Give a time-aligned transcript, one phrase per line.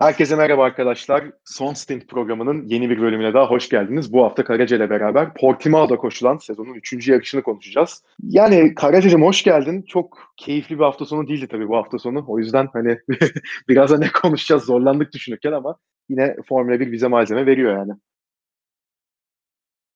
[0.00, 1.24] Herkese merhaba arkadaşlar.
[1.44, 4.12] Son Stint programının yeni bir bölümüne daha hoş geldiniz.
[4.12, 7.08] Bu hafta Karaca ile beraber Portimao'da koşulan sezonun 3.
[7.08, 8.02] yarışını konuşacağız.
[8.22, 9.82] Yani Karaca'cığım hoş geldin.
[9.82, 12.24] Çok keyifli bir hafta sonu değildi tabii bu hafta sonu.
[12.28, 12.98] O yüzden hani
[13.68, 15.76] biraz da ne konuşacağız zorlandık düşünürken ama
[16.08, 17.92] yine Formula 1 bize malzeme veriyor yani.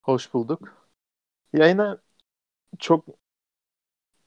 [0.01, 0.89] Hoş bulduk.
[1.53, 1.83] Ya yine
[2.79, 3.05] çok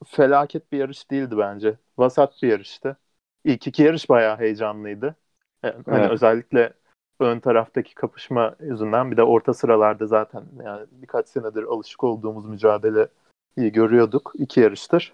[0.06, 1.79] felaket bir yarış değildi bence.
[1.98, 2.97] Vasat bir yarıştı.
[3.45, 5.16] İlk iki yarış bayağı heyecanlıydı.
[5.62, 6.11] Yani hani evet.
[6.11, 6.73] özellikle
[7.21, 13.09] ön taraftaki kapışma yüzünden bir de orta sıralarda zaten yani birkaç senedir alışık olduğumuz mücadeleyi
[13.57, 15.12] görüyorduk iki yarıştır.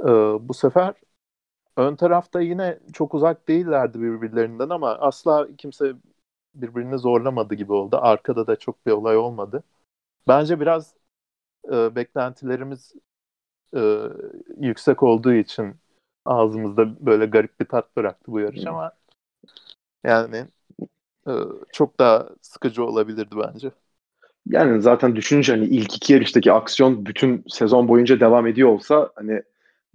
[0.00, 0.06] Ee,
[0.48, 0.94] bu sefer
[1.76, 5.94] ön tarafta yine çok uzak değillerdi birbirlerinden ama asla kimse
[6.54, 7.98] birbirini zorlamadı gibi oldu.
[8.00, 9.62] Arkada da çok bir olay olmadı.
[10.28, 10.94] Bence biraz
[11.72, 12.92] e, beklentilerimiz
[13.76, 14.02] e,
[14.56, 15.74] yüksek olduğu için
[16.24, 18.92] ağzımızda böyle garip bir tat bıraktı bu yarış ama
[20.04, 20.46] yani
[21.28, 21.32] e,
[21.72, 23.70] çok daha sıkıcı olabilirdi bence.
[24.46, 29.32] Yani zaten düşününce hani ilk iki yarıştaki aksiyon bütün sezon boyunca devam ediyor olsa hani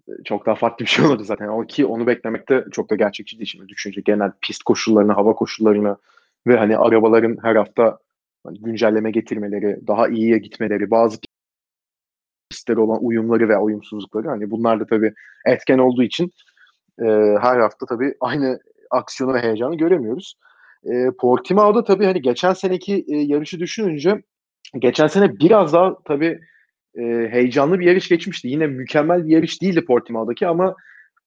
[0.08, 1.48] e, çok daha farklı bir şey olurdu zaten.
[1.48, 5.98] O ki onu beklemekte çok da gerçekçi değil şimdi düşünce genel pist koşullarını, hava koşullarını
[6.48, 8.00] ve hani arabaların her hafta
[8.44, 11.18] hani güncelleme getirmeleri, daha iyiye gitmeleri, bazı
[12.50, 15.14] pistlere olan uyumları ve uyumsuzlukları hani bunlar da tabii
[15.46, 16.32] etken olduğu için
[17.00, 17.06] e,
[17.42, 18.60] her hafta tabii aynı
[18.92, 20.36] aksiyonu ve heyecanı göremiyoruz.
[20.84, 24.22] E, Portimao'da tabii hani geçen seneki e, yarışı düşününce
[24.80, 26.40] geçen sene biraz daha tabii
[26.96, 28.48] e, heyecanlı bir yarış geçmişti.
[28.48, 30.76] Yine mükemmel bir yarış değildi Portimao'daki ama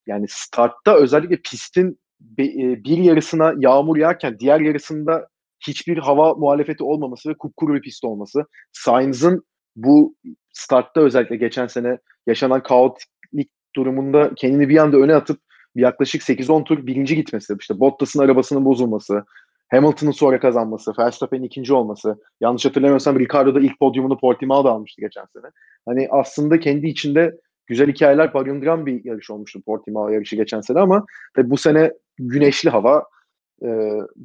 [0.07, 5.29] yani startta özellikle pistin be, e, bir yarısına yağmur yağarken diğer yarısında
[5.67, 8.45] hiçbir hava muhalefeti olmaması ve kupkuru bir pist olması.
[8.73, 9.45] Sainz'ın
[9.77, 10.17] bu
[10.53, 15.41] startta özellikle geçen sene yaşanan kaotiklik durumunda kendini bir anda öne atıp
[15.75, 19.25] yaklaşık 8-10 tur birinci gitmesi, işte Bottas'ın arabasının bozulması,
[19.71, 22.17] Hamilton'ın sonra kazanması, Verstappen'in ikinci olması.
[22.41, 25.51] Yanlış hatırlamıyorsam Ricardo da ilk podyumunu Portimao'da almıştı geçen sene.
[25.87, 27.37] Hani aslında kendi içinde
[27.67, 31.05] güzel hikayeler barındıran bir yarış olmuştu Portimao yarışı geçen sene ama
[31.37, 33.05] tabii bu sene güneşli hava,
[33.63, 33.69] e,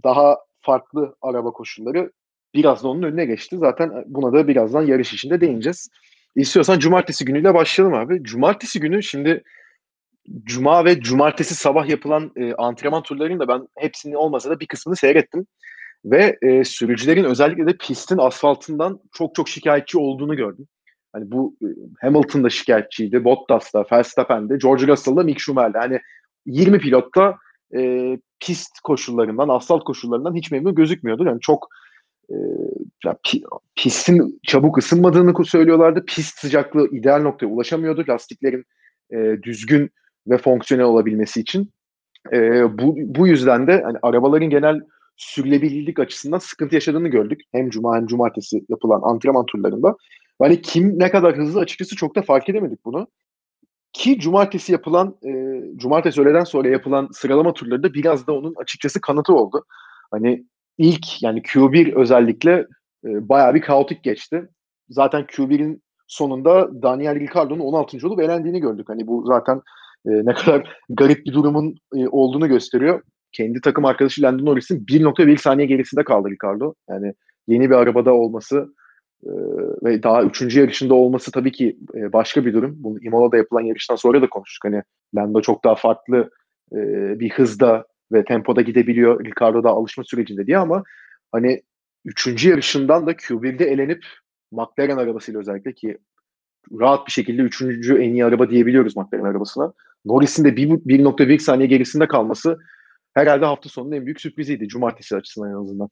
[0.04, 2.12] daha farklı araba koşulları
[2.54, 3.58] biraz da onun önüne geçti.
[3.58, 5.90] Zaten buna da birazdan yarış içinde değineceğiz.
[6.36, 8.24] İstiyorsan cumartesi günüyle başlayalım abi.
[8.24, 9.44] Cumartesi günü şimdi
[10.44, 14.96] cuma ve cumartesi sabah yapılan e, antrenman turlarının da ben hepsini olmasa da bir kısmını
[14.96, 15.46] seyrettim.
[16.06, 20.68] Ve e, sürücülerin özellikle de pistin asfaltından çok çok şikayetçi olduğunu gördüm.
[21.14, 21.68] Hani bu e,
[22.02, 25.80] Hamilton da şikayetçiydi, Bottas da, Verstappen de, George Russell da, Mick Schumacher.
[25.80, 26.00] Hani
[26.46, 27.36] 20 pilotta
[27.78, 31.26] e, pist koşullarından, asfalt koşullarından hiç memnun gözükmüyordu.
[31.26, 31.68] Yani çok
[32.30, 32.36] e,
[33.06, 33.18] ya,
[33.76, 36.06] pistin çabuk ısınmadığını söylüyorlardı.
[36.06, 38.06] Pist sıcaklığı ideal noktaya ulaşamıyordu.
[38.10, 38.64] Lastiklerin
[39.12, 39.92] e, düzgün
[40.30, 41.72] ve fonksiyonel olabilmesi için.
[42.34, 42.40] E,
[42.80, 44.80] bu, bu yüzden de hani arabaların genel
[45.18, 47.42] sürülebilirlik açısından sıkıntı yaşadığını gördük.
[47.52, 49.96] Hem cuma hem cumartesi yapılan antrenman turlarında.
[50.40, 53.08] Hani kim ne kadar hızlı açıkçası çok da fark edemedik bunu.
[53.94, 59.02] Ki cumartesi yapılan, e, cumartesi öğleden sonra yapılan sıralama turları da biraz da onun açıkçası
[59.02, 59.66] kanıtı oldu.
[60.12, 60.46] Hani
[60.78, 62.52] ilk yani Q1 özellikle
[63.06, 64.50] e, bayağı bir kaotik geçti.
[64.90, 68.08] Zaten Q1'in sonunda Daniel Ricciardo'nun 16.
[68.08, 68.90] olup elendiğini gördük.
[68.90, 69.62] Hani bu zaten
[70.06, 73.02] e, ne kadar garip bir durumun e, olduğunu gösteriyor.
[73.32, 76.74] Kendi takım arkadaşı Lando Norris'in 1.1 saniye gerisinde kaldı Ricardo.
[76.90, 77.14] Yani
[77.48, 78.74] yeni bir arabada olması
[79.24, 79.32] e,
[79.84, 82.76] ve daha üçüncü yarışında olması tabii ki e, başka bir durum.
[82.78, 84.72] Bunu Imola'da yapılan yarıştan sonra da konuştuk.
[84.72, 84.84] Hani
[85.16, 86.30] Lando çok daha farklı
[86.74, 86.78] e,
[87.20, 89.26] bir hızda ve tempoda gidebiliyor.
[89.26, 90.84] Ricardo da alışma sürecinde diye ama
[91.32, 91.62] hani
[92.06, 94.06] üçüncü yarışından da Q1'de elenip
[94.52, 95.98] McLaren arabasıyla özellikle ki
[96.80, 99.74] rahat bir şekilde üçüncü en iyi araba diyebiliyoruz McLaren arabasına.
[100.06, 102.58] Norris'in de 1.1 saniye gerisinde kalması
[103.14, 104.68] herhalde hafta sonunun en büyük sürpriziydi.
[104.68, 105.90] Cumartesi açısından en azından.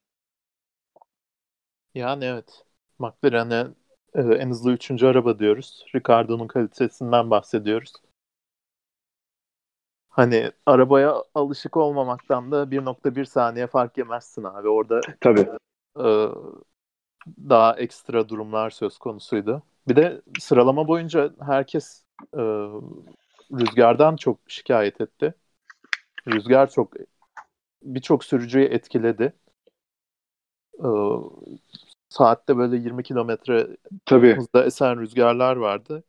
[1.95, 2.63] Yani evet.
[2.99, 3.67] McLaren'e
[4.15, 5.85] e, en hızlı üçüncü araba diyoruz.
[5.95, 7.93] Ricardo'nun kalitesinden bahsediyoruz.
[10.09, 14.69] Hani arabaya alışık olmamaktan da 1.1 saniye fark yemezsin abi.
[14.69, 15.47] Orada Tabii.
[15.99, 16.27] E,
[17.49, 19.63] daha ekstra durumlar söz konusuydu.
[19.87, 22.03] Bir de sıralama boyunca herkes
[22.37, 22.41] e,
[23.51, 25.33] rüzgardan çok şikayet etti.
[26.27, 26.93] Rüzgar çok
[27.83, 29.33] birçok sürücüyü etkiledi.
[30.79, 30.87] Ee,
[32.09, 33.67] saatte böyle 20 kilometre
[34.09, 36.03] hızda esen rüzgarlar vardı.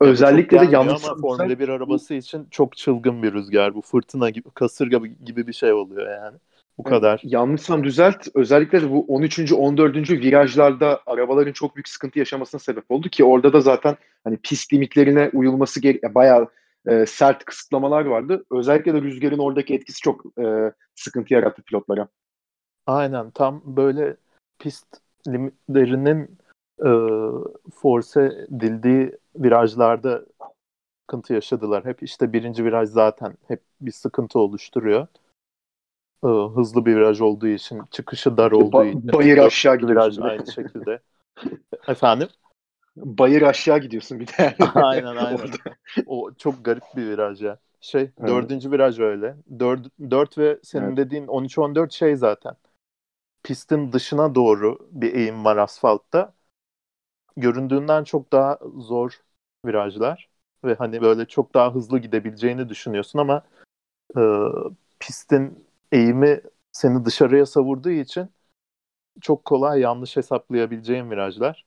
[0.00, 3.80] Özellikle yani de yanlış ama Formula 1 arabası için çok çılgın bir rüzgar bu.
[3.80, 6.38] Fırtına gibi, kasırga gibi bir şey oluyor yani.
[6.78, 7.20] Bu kadar.
[7.24, 8.28] Yanlışsam düzelt.
[8.34, 9.52] Özellikle de bu 13.
[9.52, 10.10] 14.
[10.10, 15.30] virajlarda arabaların çok büyük sıkıntı yaşamasına sebep oldu ki orada da zaten hani pist limitlerine
[15.32, 16.48] uyulması gere- bayağı
[16.86, 18.44] e, sert kısıtlamalar vardı.
[18.50, 22.08] Özellikle de rüzgarın oradaki etkisi çok e, sıkıntı yarattı pilotlara.
[22.86, 24.16] Aynen tam böyle
[24.58, 24.86] pist
[25.28, 26.38] limitlerinin
[26.78, 26.90] e,
[27.74, 30.24] force edildiği virajlarda
[31.02, 31.84] sıkıntı yaşadılar.
[31.84, 35.06] Hep işte birinci viraj zaten hep bir sıkıntı oluşturuyor.
[36.24, 39.12] E, hızlı bir viraj olduğu için, çıkışı dar olduğu ba- için.
[39.12, 40.22] Bayır aşağı viraj gidiyorsun.
[40.22, 41.00] aynı şekilde.
[41.88, 42.28] Efendim?
[42.96, 44.56] Bayır aşağı gidiyorsun bir de.
[44.74, 45.48] aynen aynen.
[46.06, 47.58] o çok garip bir viraj ya.
[47.80, 48.28] Şey evet.
[48.28, 49.36] dördüncü viraj öyle.
[49.58, 50.96] Dört, dört ve senin evet.
[50.96, 52.56] dediğin 13-14 şey zaten.
[53.42, 56.34] Pistin dışına doğru bir eğim var asfaltta.
[57.36, 59.20] Göründüğünden çok daha zor
[59.66, 60.28] virajlar.
[60.64, 63.42] Ve hani böyle çok daha hızlı gidebileceğini düşünüyorsun ama
[64.16, 64.22] e,
[65.00, 66.40] pistin eğimi
[66.72, 68.30] seni dışarıya savurduğu için
[69.20, 71.66] çok kolay yanlış hesaplayabileceğin virajlar.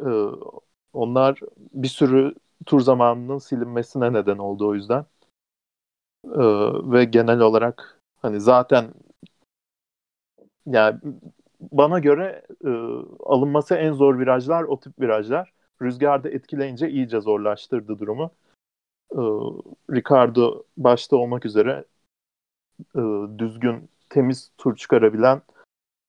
[0.00, 0.10] E,
[0.92, 1.40] onlar
[1.72, 2.34] bir sürü
[2.66, 5.06] tur zamanının silinmesine neden oldu o yüzden.
[6.24, 8.94] Ee, ve genel olarak hani zaten
[10.66, 11.00] yani
[11.60, 12.70] bana göre e,
[13.24, 15.52] alınması en zor virajlar o tip virajlar.
[15.82, 18.30] Rüzgarda etkileyince iyice zorlaştırdı durumu.
[19.12, 19.20] E,
[19.90, 21.84] Ricardo başta olmak üzere
[22.96, 23.00] e,
[23.38, 25.42] düzgün, temiz tur çıkarabilen,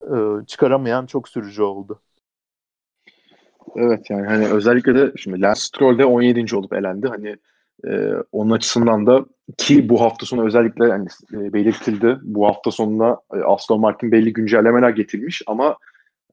[0.02, 2.02] e, çıkaramayan çok sürücü oldu.
[3.76, 6.56] Evet yani hani özellikle de şimdi Lance Stroll de 17.
[6.56, 7.08] olup elendi.
[7.08, 7.36] Hani
[7.88, 9.26] e, onun açısından da
[9.58, 12.18] ki bu hafta sonu özellikle yani e, belirtildi.
[12.24, 15.78] Bu hafta sonunda e, Aston Martin belli güncellemeler getirmiş ama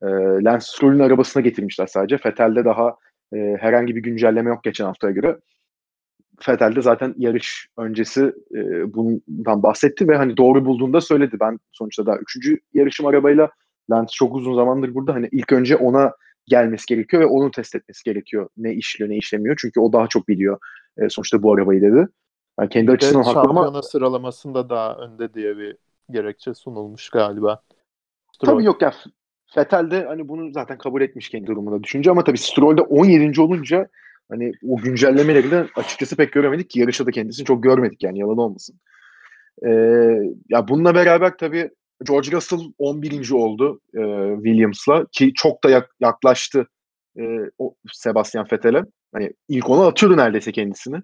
[0.03, 0.07] e,
[0.45, 2.19] Lance Stroll'ün arabasına getirmişler sadece.
[2.27, 2.97] Vettel'de daha
[3.35, 5.37] e, herhangi bir güncelleme yok geçen haftaya göre.
[6.49, 11.37] Vettel zaten yarış öncesi e, bundan bahsetti ve hani doğru bulduğunda söyledi.
[11.41, 13.51] Ben sonuçta daha üçüncü yarışım arabayla
[13.91, 15.15] Lance çok uzun zamandır burada.
[15.15, 16.13] Hani ilk önce ona
[16.53, 18.49] gelmesi gerekiyor ve onu test etmesi gerekiyor.
[18.57, 19.57] Ne işliyor ne işlemiyor.
[19.61, 20.59] Çünkü o daha çok biliyor
[20.99, 22.09] e, sonuçta bu arabayı dedi.
[22.61, 23.55] Yani kendi bir açısından haklı ama...
[23.55, 25.77] Şampiyona sıralamasında daha önde diye bir
[26.11, 27.63] gerekçe sunulmuş galiba.
[28.33, 28.53] Stroll.
[28.53, 28.93] Tabii yok ya.
[29.57, 33.41] Vettel de hani bunu zaten kabul etmiş kendi durumunda düşünce ama tabii Stroll'de 17.
[33.41, 33.89] olunca
[34.31, 38.39] hani o güncellemeleri de açıkçası pek göremedik ki yarışta da kendisini çok görmedik yani yalan
[38.39, 38.81] olmasın.
[39.67, 39.69] Ee,
[40.49, 41.71] ya bununla beraber tabii
[42.05, 43.31] George Russell 11.
[43.31, 44.01] oldu e,
[44.35, 46.67] Williams'la ki çok da yaklaştı
[47.19, 47.23] e,
[47.59, 48.83] o Sebastian Vettel'e.
[49.15, 51.03] Hani ilk ona atıyordu neredeyse kendisini.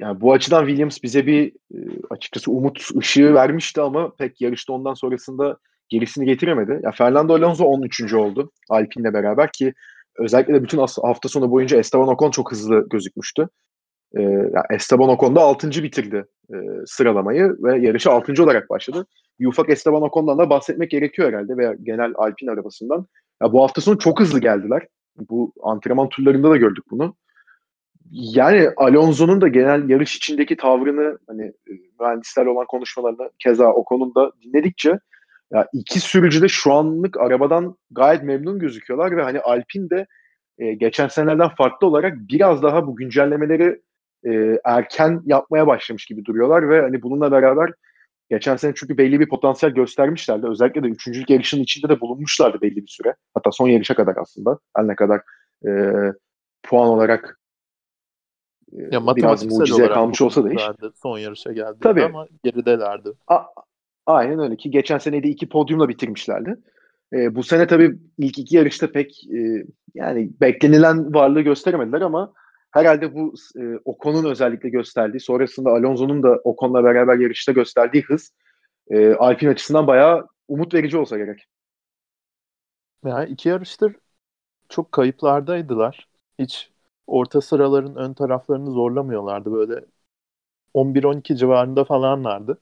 [0.00, 1.78] Yani bu açıdan Williams bize bir e,
[2.10, 5.58] açıkçası umut ışığı vermişti ama pek yarışta ondan sonrasında
[5.88, 6.80] gerisini getiremedi.
[6.82, 8.14] Ya Fernando Alonso 13.
[8.14, 9.74] oldu Alpine'le beraber ki
[10.18, 13.48] özellikle de bütün hafta sonu boyunca Esteban Ocon çok hızlı gözükmüştü.
[14.16, 15.70] E, yani Esteban Ocon da 6.
[15.70, 16.56] bitirdi e,
[16.86, 18.42] sıralamayı ve yarışı 6.
[18.42, 19.06] olarak başladı.
[19.40, 23.06] Bir ufak Esteban Ocon'dan da bahsetmek gerekiyor herhalde veya genel Alpine arabasından.
[23.42, 24.86] Ya bu hafta sonu çok hızlı geldiler.
[25.30, 27.14] Bu antrenman turlarında da gördük bunu.
[28.10, 34.32] Yani Alonso'nun da genel yarış içindeki tavrını hani e, mühendislerle olan konuşmalarını keza Ocon'un da
[34.42, 34.98] dinledikçe
[35.52, 40.06] ya iki sürücü de şu anlık arabadan gayet memnun gözüküyorlar ve hani Alpine de
[40.58, 43.80] e, geçen senelerden farklı olarak biraz daha bu güncellemeleri
[44.26, 47.70] e, erken yapmaya başlamış gibi duruyorlar ve hani bununla beraber
[48.30, 50.46] geçen sene çünkü belli bir potansiyel göstermişlerdi.
[50.46, 53.14] Özellikle de üçüncülük yarışının içinde de bulunmuşlardı belli bir süre.
[53.34, 54.58] Hatta son yarışa kadar aslında.
[54.76, 55.20] Her ne kadar
[55.66, 55.70] e,
[56.62, 57.40] puan olarak
[58.72, 60.62] e, ya biraz mucize kalmış olsa da iş.
[61.02, 62.04] Son yarışa geldi Tabii.
[62.04, 63.08] ama geridelerdi.
[63.26, 63.46] A-
[64.06, 66.56] aynen öyle ki geçen sene de iki podyumla bitirmişlerdi.
[67.12, 72.32] E, bu sene tabii ilk iki yarışta pek e, yani beklenilen varlığı gösteremediler ama
[72.74, 78.32] herhalde bu e, Ocon'un özellikle gösterdiği, sonrasında Alonso'nun da Ocon'la beraber yarışta gösterdiği hız
[78.90, 81.46] e, Alpine açısından bayağı umut verici olsa gerek.
[83.04, 83.96] Ya iki yarıştır
[84.68, 86.08] çok kayıplardaydılar.
[86.38, 86.70] Hiç
[87.06, 89.52] orta sıraların ön taraflarını zorlamıyorlardı.
[89.52, 89.84] Böyle
[90.74, 92.58] 11-12 civarında falanlardı.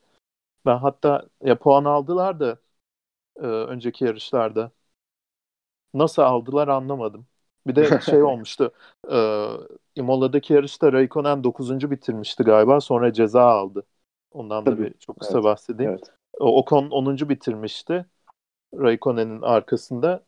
[0.66, 2.58] Ben hatta ya puan aldılar da
[3.36, 4.72] e, önceki yarışlarda.
[5.94, 7.26] Nasıl aldılar anlamadım.
[7.66, 8.72] Bir de şey olmuştu.
[9.12, 9.46] E,
[9.96, 11.90] Imola'daki yarışta Raikkonen 9.
[11.90, 12.80] bitirmişti galiba.
[12.80, 13.86] Sonra ceza aldı.
[14.30, 14.76] Ondan Tabii.
[14.76, 15.44] da bir çok kısa evet.
[15.44, 15.90] bahsedeyim.
[15.92, 16.12] Evet.
[16.40, 17.28] Ocon 10.
[17.28, 18.06] bitirmişti.
[18.74, 20.24] Raikkonen'in arkasında.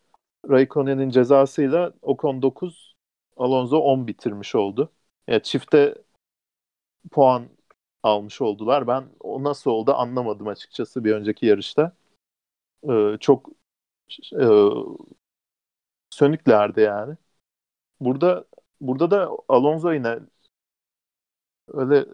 [0.50, 2.96] Raikkonen'in cezasıyla Ocon 9,
[3.36, 4.92] Alonso 10 bitirmiş oldu.
[5.28, 5.94] Yani çifte
[7.12, 7.48] puan
[8.02, 8.86] almış oldular.
[8.86, 11.92] Ben o nasıl oldu anlamadım açıkçası bir önceki yarışta.
[12.90, 13.48] Ee, çok
[14.40, 14.46] e,
[16.10, 17.16] sönüklerdi yani.
[18.04, 18.44] Burada
[18.80, 20.18] burada da Alonso yine
[21.68, 22.06] öyle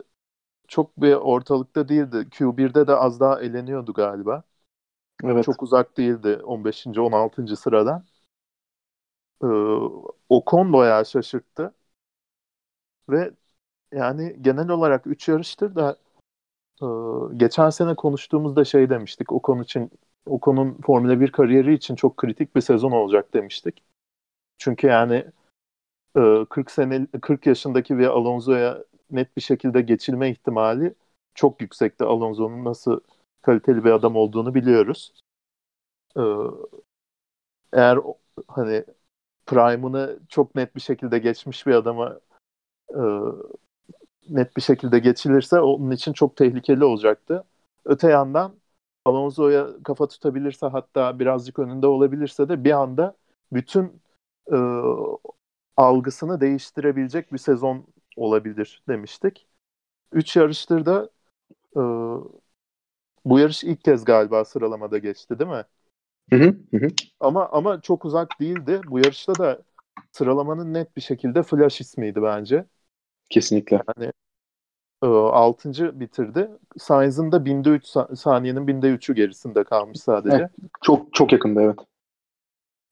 [0.68, 2.16] çok bir ortalıkta değildi.
[2.30, 4.42] Q1'de de az daha eleniyordu galiba.
[5.24, 5.44] Evet.
[5.44, 6.86] Çok uzak değildi 15.
[6.98, 7.56] 16.
[7.56, 8.04] sıradan.
[9.42, 9.46] Ee,
[10.28, 11.74] Ocon bayağı şaşırttı.
[13.08, 13.30] Ve
[13.92, 15.96] yani genel olarak 3 yarıştır da
[16.82, 16.86] e,
[17.36, 19.32] geçen sene konuştuğumuzda şey demiştik.
[19.32, 19.90] O konu için
[20.26, 23.82] Ocon'un Formula 1 kariyeri için çok kritik bir sezon olacak demiştik.
[24.58, 25.24] Çünkü yani
[26.14, 30.94] 40 sene 40 yaşındaki bir Alonso'ya net bir şekilde geçilme ihtimali
[31.34, 32.04] çok yüksekti.
[32.04, 33.00] Alonso'nun nasıl
[33.42, 35.12] kaliteli bir adam olduğunu biliyoruz.
[37.72, 37.98] Eğer
[38.48, 38.84] hani
[39.46, 42.20] prime'ını çok net bir şekilde geçmiş bir adama
[44.30, 47.44] net bir şekilde geçilirse onun için çok tehlikeli olacaktı.
[47.84, 48.54] Öte yandan
[49.04, 53.16] Alonso'ya kafa tutabilirse hatta birazcık önünde olabilirse de bir anda
[53.52, 54.02] bütün
[54.52, 54.56] e,
[55.80, 59.46] algısını değiştirebilecek bir sezon olabilir demiştik.
[60.12, 61.10] Üç yarıştır da
[61.76, 61.80] e,
[63.24, 65.64] bu yarış ilk kez galiba sıralamada geçti değil mi?
[66.30, 66.88] Hı hı, hı.
[67.20, 68.80] Ama ama çok uzak değildi.
[68.86, 69.62] Bu yarışta da
[70.12, 72.64] sıralamanın net bir şekilde Flash ismiydi bence.
[73.30, 73.82] Kesinlikle.
[73.98, 74.12] Yani
[75.02, 76.00] e, 6.
[76.00, 76.50] bitirdi.
[76.78, 80.36] Sainz'ın da binde 3 saniyenin binde 3'ü gerisinde kalmış sadece.
[80.36, 80.50] Evet,
[80.82, 81.78] çok çok yakında evet.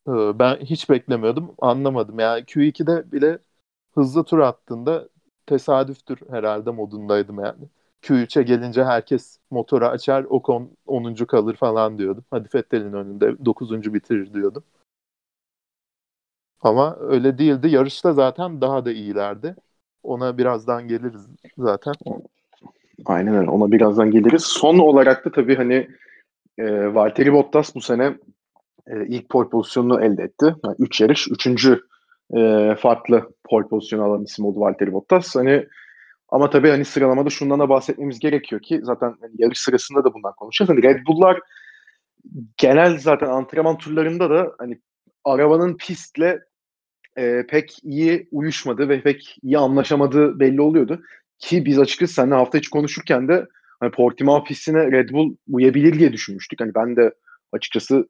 [0.08, 1.54] E, ben hiç beklemiyordum.
[1.58, 2.18] Anlamadım.
[2.18, 3.38] Yani Q2'de bile
[3.94, 5.08] hızlı tur attığında
[5.46, 7.68] tesadüftür herhalde modundaydım yani.
[8.02, 11.26] Q3'e gelince herkes motoru açar, Ocon 10.
[11.26, 12.24] kalır falan diyordum.
[12.30, 13.94] Hadi Fettel'in önünde 9.
[13.94, 14.64] bitirir diyordum.
[16.60, 17.68] Ama öyle değildi.
[17.68, 19.56] Yarışta zaten daha da iyilerdi.
[20.02, 21.26] Ona birazdan geliriz
[21.58, 21.94] zaten.
[23.06, 23.50] Aynen öyle.
[23.50, 24.42] Ona birazdan geliriz.
[24.42, 25.88] Son olarak da tabii hani
[26.58, 28.18] e, Valtteri Bottas bu sene
[28.88, 30.54] e, ilk pole pozisyonunu elde etti.
[30.64, 31.80] Yani üç yarış, üçüncü
[32.36, 35.36] e, farklı pole pozisyonu alan isim oldu Valtteri Bottas.
[35.36, 35.66] Hani
[36.28, 40.32] ama tabii hani sıralamada şundan da bahsetmemiz gerekiyor ki zaten hani yarış sırasında da bundan
[40.36, 40.68] konuşacağız.
[40.68, 41.40] Hani Red Bull'lar
[42.56, 44.80] genel zaten antrenman turlarında da hani
[45.24, 46.38] arabanın pistle
[47.16, 51.02] e, pek iyi uyuşmadı ve pek iyi anlaşamadığı belli oluyordu.
[51.38, 53.46] Ki biz açıkçası seninle hafta içi konuşurken de
[53.80, 56.60] hani Portimao pistine Red Bull uyabilir diye düşünmüştük.
[56.60, 57.14] Hani ben de
[57.52, 58.08] açıkçası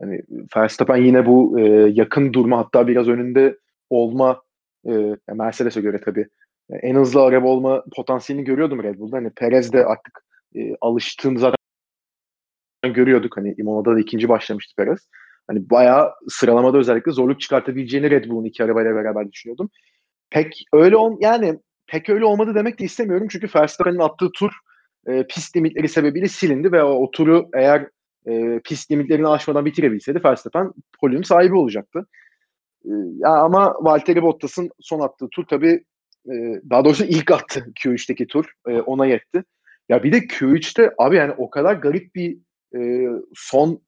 [0.00, 0.22] hani
[0.56, 3.58] Verstappen yine bu e, yakın durma hatta biraz önünde
[3.90, 4.42] olma
[4.88, 6.28] e, Mercedes'e göre tabii
[6.70, 9.16] en hızlı araba olma potansiyelini görüyordum Red Bull'da.
[9.16, 10.24] Hani Perez de artık
[10.56, 11.58] e, alıştığını zaten
[12.94, 13.36] görüyorduk.
[13.36, 15.08] Hani Imola'da da ikinci başlamıştı Perez.
[15.46, 19.70] Hani bayağı sıralamada özellikle zorluk çıkartabileceğini Red Bull'un iki arabayla beraber düşünüyordum.
[20.30, 24.52] Pek öyle ol yani pek öyle olmadı demek de istemiyorum çünkü Verstappen'in attığı tur
[25.06, 27.88] e, pist limitleri sebebiyle silindi ve o, o turu eğer
[28.26, 32.06] e, pist limitlerini aşmadan bitirebilseydi Verstappen podyum sahibi olacaktı.
[32.84, 32.92] E,
[33.24, 35.84] ama Valtteri Bottas'ın son attığı tur tabii
[36.26, 36.34] e,
[36.70, 39.44] daha doğrusu ilk attı Q3'teki tur e, ona yetti.
[39.88, 42.38] Ya bir de Q3'te abi yani o kadar garip bir
[42.76, 43.80] e, son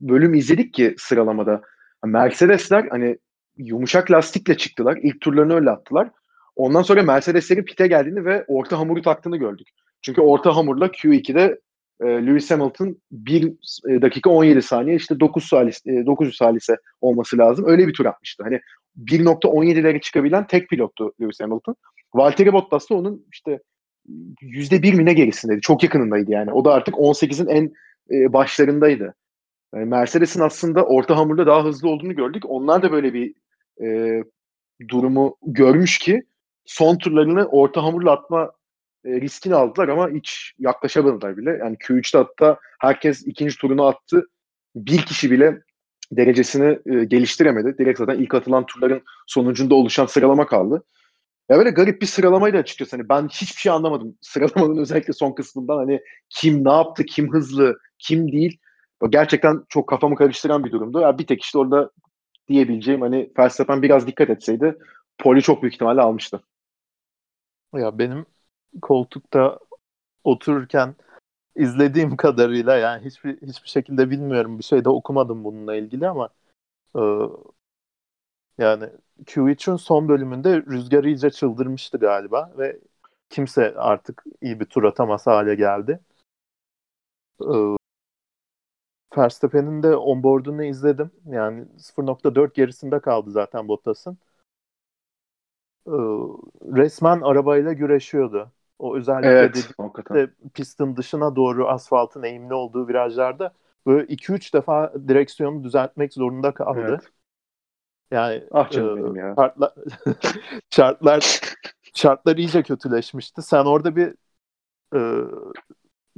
[0.00, 1.62] bölüm izledik ki sıralamada.
[2.04, 3.18] Mercedesler hani
[3.56, 4.98] yumuşak lastikle çıktılar.
[5.02, 6.10] İlk turlarını öyle attılar.
[6.56, 9.68] Ondan sonra Mercedeslerin pite geldiğini ve orta hamuru taktığını gördük.
[10.02, 11.60] Çünkü orta hamurla Q2'de
[12.02, 13.52] e, Lewis Hamilton 1
[13.88, 17.64] e, dakika 17 saniye işte 9 salise, e, 900 salise olması lazım.
[17.68, 18.42] Öyle bir tur atmıştı.
[18.42, 18.60] Hani
[18.96, 21.76] 1.17'lere çıkabilen tek pilottu Lewis Hamilton.
[22.14, 23.60] Valtteri Bottas da onun işte
[24.42, 25.60] %1 mi gerisindeydi.
[25.60, 26.52] Çok yakınındaydı yani.
[26.52, 27.72] O da artık 18'in en
[28.10, 29.14] e, başlarındaydı.
[29.74, 32.42] Yani Mercedes'in aslında orta hamurda daha hızlı olduğunu gördük.
[32.46, 33.34] Onlar da böyle bir
[33.82, 34.18] e,
[34.88, 36.22] durumu görmüş ki
[36.64, 38.50] son turlarını orta hamurla atma
[39.04, 41.50] e, riskini aldılar ama hiç yaklaşamadılar bile.
[41.50, 44.26] Yani Q3'te hatta herkes ikinci turunu attı.
[44.76, 45.62] Bir kişi bile
[46.12, 47.78] derecesini e, geliştiremedi.
[47.78, 50.84] Direkt zaten ilk atılan turların sonucunda oluşan sıralama kaldı.
[51.48, 52.96] Ya böyle garip bir sıralamaydı açıkçası.
[52.96, 54.16] Hani ben hiçbir şey anlamadım.
[54.20, 58.58] Sıralamanın özellikle son kısmından hani kim ne yaptı, kim hızlı, kim değil.
[59.10, 61.00] Gerçekten çok kafamı karıştıran bir durumdu.
[61.00, 61.90] Ya bir tek işte orada
[62.48, 64.78] diyebileceğim hani Verstappen biraz dikkat etseydi
[65.18, 66.42] poli çok büyük ihtimalle almıştı.
[67.74, 68.26] Ya benim
[68.82, 69.58] koltukta
[70.24, 70.94] otururken
[71.56, 76.28] izlediğim kadarıyla yani hiçbir hiçbir şekilde bilmiyorum bir şey de okumadım bununla ilgili ama
[76.96, 77.02] e,
[78.58, 78.84] yani
[79.26, 82.80] Q3'ün son bölümünde rüzgar iyice çıldırmıştı galiba ve
[83.30, 86.00] kimse artık iyi bir tur atamaz hale geldi.
[87.40, 87.76] E,
[89.16, 91.10] Verstappen'in de onboard'unu izledim.
[91.26, 94.18] Yani 0.4 gerisinde kaldı zaten Bottas'ın.
[95.86, 95.90] Ee,
[96.76, 98.52] resmen arabayla güreşiyordu.
[98.82, 99.68] O özellikle evet,
[100.14, 103.52] de pistin dışına doğru asfaltın eğimli olduğu virajlarda
[103.86, 106.80] böyle 2-3 defa direksiyonu düzeltmek zorunda kaldı.
[106.88, 107.00] Evet.
[108.10, 109.34] Yani ah canım e, benim ya.
[109.36, 109.72] Şartlar,
[110.70, 111.40] şartlar
[111.94, 113.42] şartlar iyice kötüleşmişti.
[113.42, 114.14] Sen orada bir
[114.94, 115.00] e,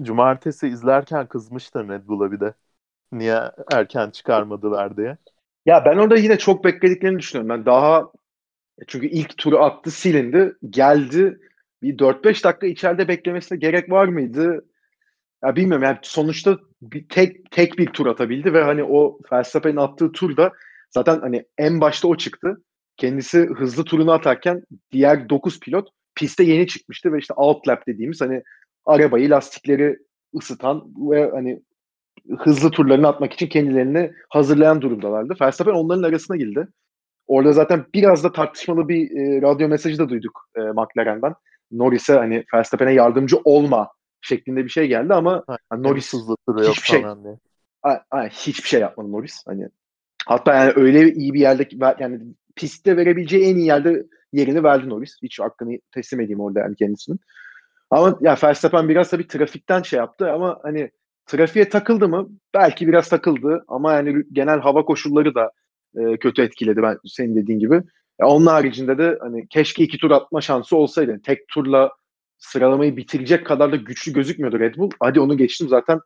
[0.03, 2.55] cumartesi izlerken kızmıştın Red Bull'a bir de.
[3.13, 3.41] Niye
[3.73, 5.17] erken çıkarmadılar diye.
[5.67, 7.49] Ya ben orada yine çok beklediklerini düşünüyorum.
[7.49, 8.11] Ben daha
[8.87, 10.57] çünkü ilk turu attı silindi.
[10.71, 11.41] Geldi
[11.85, 14.65] bir 4-5 dakika içeride beklemesine gerek var mıydı?
[15.45, 20.13] Ya bilmiyorum yani sonuçta bir tek tek bir tur atabildi ve hani o Verstappen'in attığı
[20.13, 20.53] turda
[20.91, 22.63] zaten hani en başta o çıktı.
[22.97, 24.63] Kendisi hızlı turunu atarken
[24.93, 28.43] diğer 9 pilot piste yeni çıkmıştı ve işte out lap dediğimiz hani
[28.87, 29.99] arabayı lastikleri
[30.39, 31.63] ısıtan ve hani
[32.39, 35.35] hızlı turlarını atmak için kendilerini hazırlayan durumdalardı.
[35.41, 36.69] Verstappen onların arasına girdi.
[37.27, 41.35] Orada zaten biraz da tartışmalı bir e, radyo mesajı da duyduk e, McLaren'dan.
[41.79, 43.91] Norris'e hani Verstappen'e yardımcı olma
[44.21, 46.15] şeklinde bir şey geldi ama ha, hani Norris
[46.71, 47.39] hiçbir şey diye.
[47.83, 49.43] A, a, hiçbir şey yapmadı Norris.
[49.47, 49.69] Hani
[50.27, 52.21] hatta yani öyle iyi bir yerde yani
[52.57, 55.17] pistte verebileceği en iyi yerde yerini verdi Norris.
[55.23, 57.21] Hiç hakkını teslim edeyim orada yani kendisinin.
[57.91, 60.91] Ama ya Verstappen biraz tabii trafikten şey yaptı ama hani
[61.27, 62.29] trafiğe takıldı mı?
[62.55, 65.53] Belki biraz takıldı ama yani genel hava koşulları da
[65.97, 67.83] e, kötü etkiledi ben senin dediğin gibi.
[68.21, 71.21] Ya onun haricinde de hani keşke iki tur atma şansı olsaydı.
[71.25, 71.91] Tek turla
[72.39, 74.91] sıralamayı bitirecek kadar da güçlü gözükmüyordu Red Bull.
[75.01, 76.01] Hadi onu geçtim zaten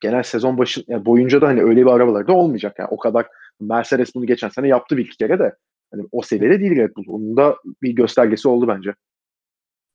[0.00, 2.76] genel sezon başı yani boyunca da hani öyle bir arabalarda olmayacak.
[2.78, 3.26] Yani o kadar
[3.60, 5.56] Mercedes bunu geçen sene yaptı bir iki kere de
[5.92, 7.04] hani o seviyede değil Red Bull.
[7.08, 8.94] Onun da bir göstergesi oldu bence.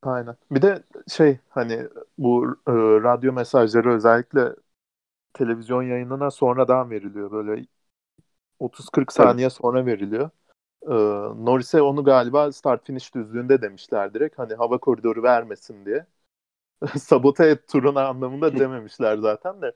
[0.04, 0.36] Aynen.
[0.52, 2.72] Bir de şey hani bu e,
[3.04, 4.56] radyo mesajları özellikle
[5.34, 7.32] televizyon yayınına sonradan veriliyor.
[7.32, 7.66] Böyle
[8.60, 9.54] 30-40 saniye evet.
[9.54, 10.30] sonra veriliyor.
[10.90, 10.94] Ee,
[11.46, 14.40] Norris'e onu galiba start finish düzlüğünde demişler direkt.
[14.40, 16.06] Hani hava koridoru vermesin diye.
[16.98, 19.72] Sabote et turuna anlamında dememişler zaten de.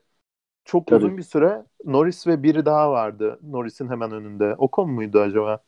[0.64, 1.04] Çok Tabii.
[1.04, 3.38] uzun bir süre Norris ve biri daha vardı.
[3.42, 4.54] Norris'in hemen önünde.
[4.54, 5.58] Ocon muydu acaba?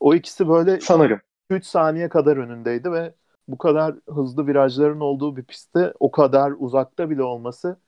[0.00, 3.14] O ikisi böyle sanırım 3 saniye kadar önündeydi ve
[3.48, 7.80] bu kadar hızlı virajların olduğu bir pistte o kadar uzakta bile olması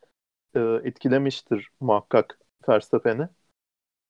[0.54, 2.38] e, etkilemiştir muhakkak
[2.69, 3.28] Verstappen'i.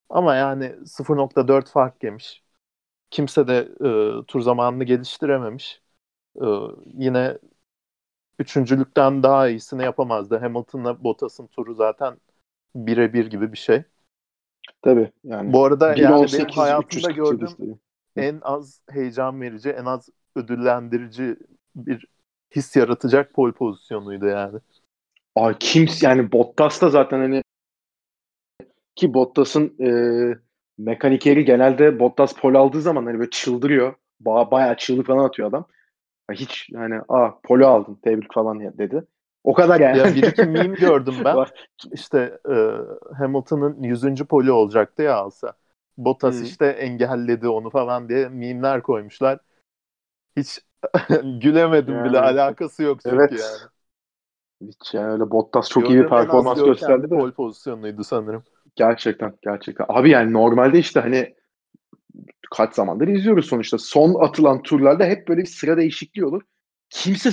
[0.09, 2.44] Ama yani 0.4 fark yemiş.
[3.15, 3.89] Kimse de e,
[4.27, 5.81] tur zamanını geliştirememiş.
[6.37, 6.47] E,
[6.95, 7.39] yine
[8.39, 10.37] üçüncülükten daha iyisini yapamazdı.
[10.37, 12.17] Hamilton'la Bottas'ın turu zaten
[12.75, 13.83] birebir gibi bir şey.
[14.83, 15.53] Tabii yani.
[15.53, 17.81] Bu arada yani 18, benim hayatımda gördüğüm
[18.17, 21.37] en az heyecan verici, en az ödüllendirici
[21.77, 22.07] bir
[22.57, 24.59] his yaratacak pol pozisyonuydu yani.
[25.35, 27.43] Ay kim yani Bottas da zaten hani
[28.97, 29.91] ki Bottas'ın e,
[30.79, 33.95] mekanikeri genelde Bottas pol aldığı zaman hani böyle çıldırıyor.
[34.21, 35.67] Ba bayağı çığlık falan atıyor adam.
[36.33, 39.05] Hiç yani a polo aldın tebrik falan dedi.
[39.45, 39.99] O kadar yani.
[39.99, 41.37] Ya bir iki meme gördüm ben.
[41.93, 42.55] İşte e,
[43.19, 44.17] Hamilton'ın 100.
[44.17, 45.53] poli olacaktı ya alsa.
[45.97, 46.45] Bottas hmm.
[46.45, 49.39] işte engelledi onu falan diye mimler koymuşlar.
[50.37, 50.61] Hiç
[51.43, 53.31] gülemedim yani, bile alakası yok çünkü evet.
[53.31, 53.71] yani.
[54.71, 57.19] Hiç yani öyle Bottas çok Gördüm, iyi bir performans gösterdi de.
[57.19, 58.45] Pol pozisyonuydu sanırım.
[58.77, 59.87] Gerçekten gerçekten.
[59.89, 61.35] Abi yani normalde işte hani
[62.51, 63.79] kaç zamandır izliyoruz sonuçta.
[63.79, 66.43] Son atılan turlarda hep böyle bir sıra değişikliği olur.
[66.91, 67.31] Kimse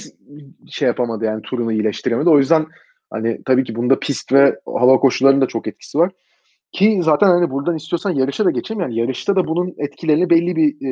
[0.72, 2.30] şey yapamadı yani turunu iyileştiremedi.
[2.30, 2.68] O yüzden
[3.10, 6.12] hani tabii ki bunda pist ve hava koşullarının da çok etkisi var.
[6.72, 8.82] Ki zaten hani buradan istiyorsan yarışa da geçeyim.
[8.82, 10.92] Yani yarışta da bunun etkilerini belli bir e,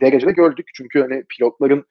[0.00, 0.66] derecede gördük.
[0.74, 1.84] Çünkü hani pilotların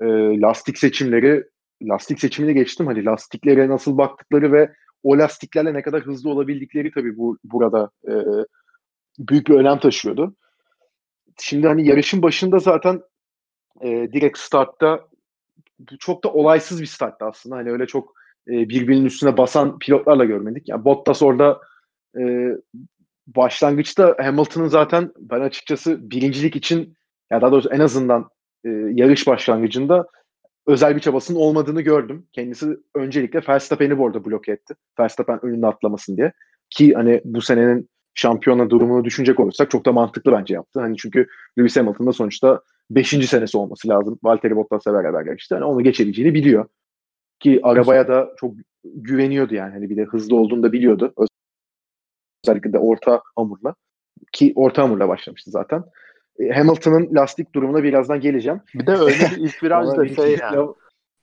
[0.00, 0.06] e,
[0.40, 1.44] lastik seçimleri,
[1.82, 2.86] lastik seçimini geçtim.
[2.86, 4.72] Hani lastiklere nasıl baktıkları ve
[5.06, 8.14] o lastiklerle ne kadar hızlı olabildikleri tabii bu burada e,
[9.18, 10.36] büyük bir önem taşıyordu.
[11.38, 13.02] Şimdi hani yarışın başında zaten
[13.82, 15.00] e, direkt startta
[15.98, 17.56] çok da olaysız bir starttı aslında.
[17.56, 18.14] Hani öyle çok
[18.48, 20.68] e, birbirinin üstüne basan pilotlarla görmedik.
[20.68, 21.60] Yani Bottas orada
[22.18, 22.50] e,
[23.26, 26.96] başlangıçta Hamilton'ın zaten ben açıkçası birincilik için
[27.30, 28.28] ya daha doğrusu en azından
[28.64, 30.06] e, yarış başlangıcında
[30.66, 32.26] özel bir çabasının olmadığını gördüm.
[32.32, 34.74] Kendisi öncelikle Verstappen'i bu arada bloke etti.
[35.00, 36.32] Verstappen önünde atlamasın diye.
[36.70, 40.80] Ki hani bu senenin şampiyona durumunu düşünecek olursak çok da mantıklı bence yaptı.
[40.80, 41.26] Hani çünkü
[41.58, 43.08] Lewis Hamilton'da sonuçta 5.
[43.08, 44.18] senesi olması lazım.
[44.22, 45.54] Valtteri Bottas'la beraber yarıştı.
[45.54, 46.68] Hani onu geçebileceğini biliyor.
[47.40, 49.72] Ki arabaya da çok güveniyordu yani.
[49.72, 51.14] Hani bir de hızlı olduğunu da biliyordu.
[52.44, 53.74] Özellikle de orta hamurla.
[54.32, 55.84] Ki orta hamurla başlamıştı zaten.
[56.38, 58.60] E, Hamilton'ın lastik durumuna birazdan geleceğim.
[58.74, 60.68] Bir de öyle bir ilk virajda şey yani.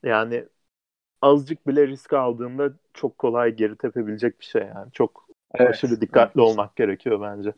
[0.03, 0.45] Yani
[1.21, 4.91] azıcık bile risk aldığında çok kolay geri tepebilecek bir şey yani.
[4.91, 5.69] Çok evet.
[5.69, 7.53] aşırı dikkatli olmak gerekiyor bence.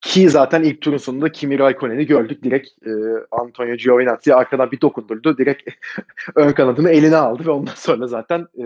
[0.00, 2.42] Ki zaten ilk turun sonunda Kimi Raikkonen'i gördük.
[2.42, 2.90] Direkt e,
[3.30, 5.38] Antonio Giovinazzi arkadan bir dokundurdu.
[5.38, 5.70] Direkt
[6.34, 8.64] ön kanadını eline aldı ve ondan sonra zaten e,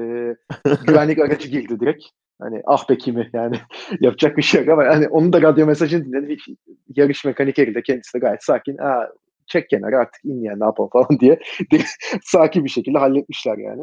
[0.87, 2.05] güvenlik aracı girdi direkt.
[2.40, 3.57] Hani ah be Kimi yani
[4.01, 6.31] yapacak bir şey yok ama hani onun da radyo mesajını dinledim.
[6.31, 6.48] Hiç,
[6.96, 8.79] yarış mekanikeri de kendisi de gayet sakin.
[8.79, 9.09] Aa,
[9.46, 11.40] çek kenara artık in yani ne yapalım falan diye
[12.22, 13.83] sakin bir şekilde halletmişler yani.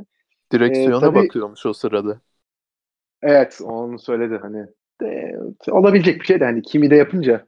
[0.54, 2.22] Direksiyona ee, tabii, bakıyormuş o sırada.
[3.22, 4.66] Evet onu söyledi hani
[5.02, 5.40] de,
[5.72, 7.48] olabilecek bir şey de hani kimi de yapınca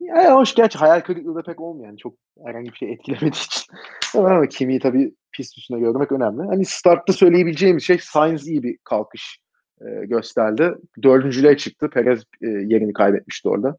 [0.00, 1.86] Yani hoş gerçi hayal kırıklığı da pek olmuyor.
[1.86, 3.74] Yani çok herhangi bir şey etkilemediği için.
[4.14, 6.42] Ama kimiyi tabii pist üstünde görmek önemli.
[6.42, 9.38] Hani startta söyleyebileceğim şey Sainz iyi bir kalkış
[9.84, 10.74] e, gösterdi.
[11.02, 11.90] Dördüncülüğe çıktı.
[11.90, 13.76] Perez e, yerini kaybetmişti orada.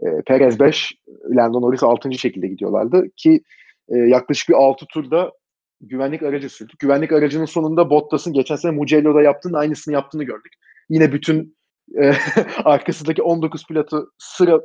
[0.00, 0.92] E, Perez 5,
[1.36, 2.12] Lando Norris 6.
[2.12, 3.40] şekilde gidiyorlardı ki
[3.88, 5.32] e, yaklaşık bir 6 turda
[5.80, 6.78] güvenlik aracı sürdük.
[6.78, 10.52] Güvenlik aracının sonunda Bottas'ın geçen sene Mugello'da yaptığının aynısını yaptığını gördük.
[10.88, 11.56] Yine bütün
[12.02, 12.12] e,
[12.64, 14.60] arkasındaki 19 pilotu sıra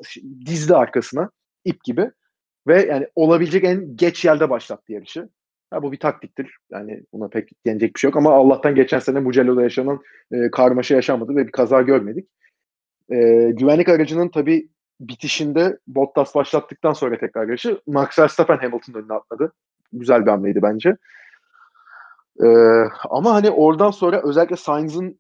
[0.46, 1.30] dizdi arkasına
[1.66, 2.12] ip gibi
[2.68, 5.30] ve yani olabilecek en geç yerde başlattı yarışı.
[5.72, 6.58] Ha, bu bir taktiktir.
[6.72, 10.00] Yani buna pek denecek bir şey yok ama Allah'tan geçen sene Mugello'da yaşanan
[10.32, 12.30] e, karmaşa yaşanmadı ve bir kaza görmedik.
[13.12, 19.54] E, güvenlik aracının tabii bitişinde Bottas başlattıktan sonra tekrar yarışı Max Verstappen Hamilton'ın önüne atladı.
[19.94, 20.96] Güzel bir hamleydi bence.
[22.44, 25.20] Ee, ama hani oradan sonra özellikle Sainz'ın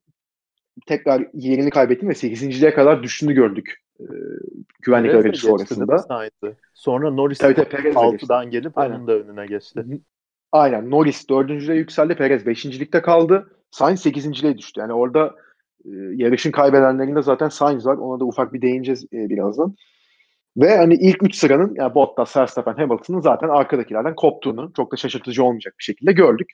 [0.88, 3.75] tekrar yerini kaybettiğini ve 8.liğe kadar düştüğünü gördük.
[3.99, 4.03] Ee,
[4.81, 6.27] güvenlik Perez aracı sonrasında.
[6.73, 8.25] Sonra Norris Tabii tabii Perez de geçti.
[8.25, 8.95] 6'dan gelip Aynen.
[8.95, 9.83] onun da önüne geçti.
[10.51, 10.91] Aynen.
[10.91, 12.15] Norris dördüncülüğe yükseldi.
[12.15, 13.51] Perez beşincilikte kaldı.
[13.71, 14.81] Sainz sekizinciliğe düştü.
[14.81, 15.35] Yani orada
[15.85, 17.97] e, yarışın kaybedenlerinde zaten Sainz var.
[17.97, 19.75] Ona da ufak bir değineceğiz e, birazdan.
[20.57, 25.43] Ve hani ilk üç sıranın yani Bottas, Verstappen, Hamilton'ın zaten arkadakilerden koptuğunu çok da şaşırtıcı
[25.43, 26.49] olmayacak bir şekilde gördük.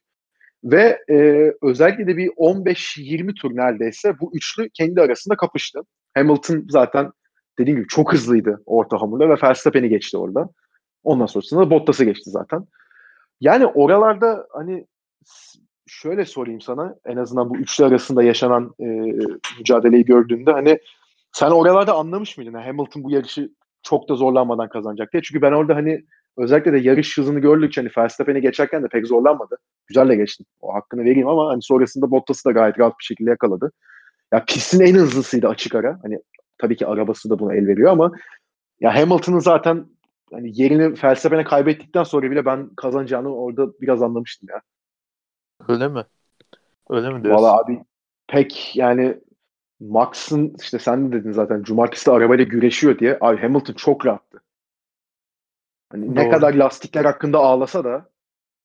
[0.63, 5.79] Ve e, özellikle de bir 15-20 tur neredeyse bu üçlü kendi arasında kapıştı.
[6.13, 7.11] Hamilton zaten
[7.59, 10.49] dediğim gibi çok hızlıydı orta hamurda ve Verstappen'i geçti orada.
[11.03, 12.67] Ondan sonrasında Bottas'ı geçti zaten.
[13.41, 14.87] Yani oralarda hani
[15.87, 18.85] şöyle sorayım sana en azından bu üçlü arasında yaşanan e,
[19.59, 20.79] mücadeleyi gördüğünde hani
[21.31, 22.53] sen oralarda anlamış mıydın?
[22.53, 23.49] Hamilton bu yarışı
[23.83, 25.21] çok da zorlanmadan kazanacak diye.
[25.23, 26.05] Çünkü ben orada hani
[26.37, 29.57] özellikle de yarış hızını gördükçe hani Verstappen'i geçerken de pek zorlanmadı.
[29.87, 30.43] Güzel de geçti.
[30.61, 33.71] O hakkını vereyim ama hani sonrasında Bottas'ı da gayet rahat bir şekilde yakaladı.
[34.33, 35.99] Ya pistin en hızlısıydı açık ara.
[36.03, 36.19] Hani
[36.57, 38.11] tabii ki arabası da buna el veriyor ama
[38.79, 39.85] ya Hamilton'ın zaten
[40.35, 44.61] hani yerini Verstappen'e kaybettikten sonra bile ben kazanacağını orada biraz anlamıştım ya.
[45.67, 46.05] Öyle mi?
[46.89, 47.45] Öyle mi diyorsun?
[47.45, 47.83] Valla abi
[48.27, 49.17] pek yani
[49.79, 53.17] Max'ın işte sen de dedin zaten cumartesi de arabayla güreşiyor diye.
[53.21, 54.41] Abi Hamilton çok rahattı.
[55.91, 58.09] Hani ne kadar lastikler hakkında ağlasa da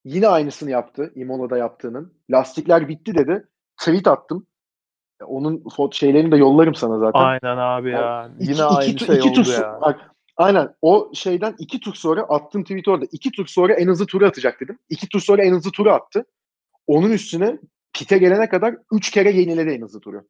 [0.04, 2.12] yine aynısını yaptı Imola'da yaptığının.
[2.30, 3.48] Lastikler bitti dedi.
[3.80, 4.46] Tweet attım.
[5.26, 7.20] Onun fot şeylerini de yollarım sana zaten.
[7.20, 8.30] Aynen abi ya.
[8.40, 9.78] İki- Yine aynı tu- şey iki oldu tur ya.
[9.80, 10.00] Bak,
[10.40, 13.05] aynen o şeyden iki tur sonra attım tweet orada.
[13.12, 14.79] İki tur sonra en hızlı turu atacak dedim.
[14.90, 16.24] İki tur sonra en hızlı turu attı.
[16.87, 17.59] Onun üstüne
[17.94, 20.29] pite gelene kadar üç kere yeniledi en hızlı turu.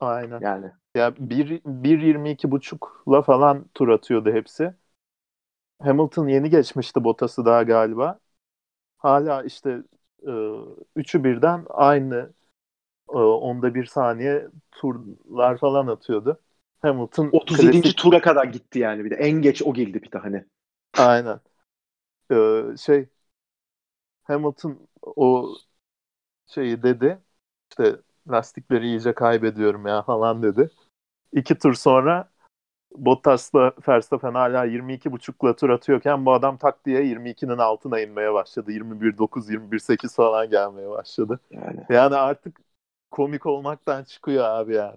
[0.00, 0.40] Aynen.
[0.40, 0.72] Yani.
[0.94, 4.74] Ya 1 1.22 buçukla falan tur atıyordu hepsi.
[5.82, 8.18] Hamilton yeni geçmişti Bottas'ı daha galiba.
[8.98, 9.82] Hala işte
[10.28, 10.32] e,
[10.96, 12.34] üçü birden aynı
[13.10, 16.40] e, onda bir saniye turlar falan atıyordu.
[16.80, 17.80] Hamilton 37.
[17.80, 19.14] klasik- tura kadar gitti yani bir de.
[19.14, 20.44] En geç o girdi pite hani.
[20.98, 21.40] Aynen.
[22.32, 23.08] Ee, şey
[24.22, 25.54] Hamilton o
[26.46, 27.18] şeyi dedi.
[27.70, 27.96] İşte
[28.30, 30.70] lastikleri iyice kaybediyorum ya falan dedi.
[31.32, 32.30] İki tur sonra
[32.96, 38.72] Bottas'la Verstappen hala 22.5'la tur atıyorken bu adam tak diye 22'nin altına inmeye başladı.
[38.72, 41.40] 21.9, 21.8 falan gelmeye başladı.
[41.50, 42.60] Yani, Yani artık
[43.10, 44.96] komik olmaktan çıkıyor abi ya.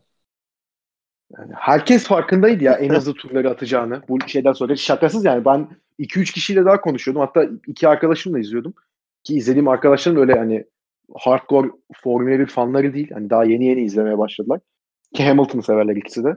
[1.38, 4.02] Yani herkes farkındaydı ya en hızlı turları atacağını.
[4.10, 5.68] Bu şeyden sonra şakasız yani ben
[6.00, 7.22] 2-3 kişiyle daha konuşuyordum.
[7.22, 8.74] Hatta iki arkadaşımla izliyordum.
[9.24, 10.66] Ki izlediğim arkadaşlarım öyle hani
[11.16, 11.70] hardcore
[12.04, 13.12] Formula 1 fanları değil.
[13.14, 14.60] Hani daha yeni yeni izlemeye başladılar.
[15.14, 16.36] Ki Hamilton'ı severler ikisi de.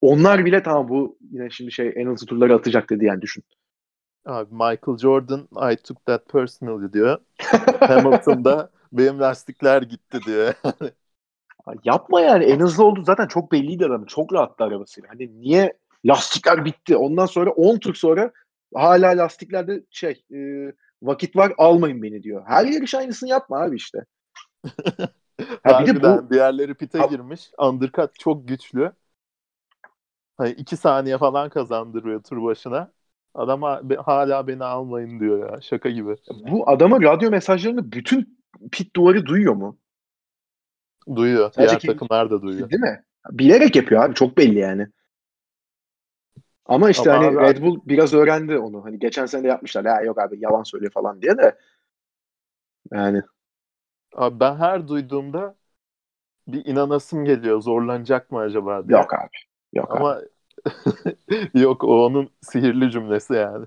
[0.00, 3.44] Onlar bile tamam bu yine şimdi şey en hızlı turları atacak dedi yani düşün.
[4.26, 7.18] Abi Michael Jordan I took that personally diyor.
[7.80, 10.54] Hamilton da benim lastikler gitti diyor.
[11.84, 14.06] Yapma yani en hızlı oldu zaten çok belliydi adamın.
[14.06, 15.10] Çok rahattı arabasıyla.
[15.10, 15.72] Hani niye
[16.04, 16.96] lastikler bitti.
[16.96, 18.32] Ondan sonra 10 tur sonra
[18.74, 20.38] hala lastiklerde şey e,
[21.02, 22.44] vakit var almayın beni diyor.
[22.46, 24.04] Her yarış aynısını yapma abi işte.
[25.62, 27.50] Ha bir de bu diğerleri pite Ab- girmiş.
[27.58, 28.92] Undercut çok güçlü.
[30.36, 32.92] Hani iki saniye falan kazandırıyor tur başına.
[33.34, 35.60] Adam ha- hala beni almayın diyor ya.
[35.60, 36.14] Şaka gibi.
[36.30, 38.38] bu adamın radyo mesajlarını bütün
[38.72, 39.78] pit duvarı duyuyor mu?
[41.14, 41.52] Duyuyor.
[41.52, 42.70] Sadece Diğer ki- takımlar da duyuyor.
[42.70, 43.02] Değil mi?
[43.30, 44.86] Bilerek yapıyor abi çok belli yani.
[46.66, 48.84] Ama işte Ama hani abi- Red Bull biraz öğrendi onu.
[48.84, 49.84] Hani geçen sene de yapmışlar.
[49.84, 51.58] Ya yok abi yalan söylüyor falan diye de.
[52.92, 53.22] Yani
[54.14, 55.56] Abi ben her duyduğumda
[56.48, 57.60] bir inanasım geliyor.
[57.60, 58.98] Zorlanacak mı acaba diye.
[58.98, 59.36] yok abi.
[59.72, 59.98] Yok abi.
[59.98, 60.20] Ama
[61.54, 63.66] yok o onun sihirli cümlesi yani.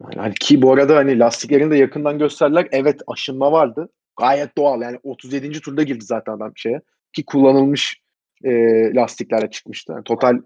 [0.00, 2.68] Yani hani ki bu arada hani lastiklerini de yakından gösterdiler.
[2.72, 3.88] Evet aşınma vardı.
[4.20, 4.82] Gayet doğal.
[4.82, 5.60] Yani 37.
[5.60, 6.80] turda girdi zaten adam şeye.
[7.12, 8.02] Ki kullanılmış
[8.44, 8.50] e,
[8.94, 9.92] lastiklerle çıkmıştı.
[9.92, 10.38] Yani total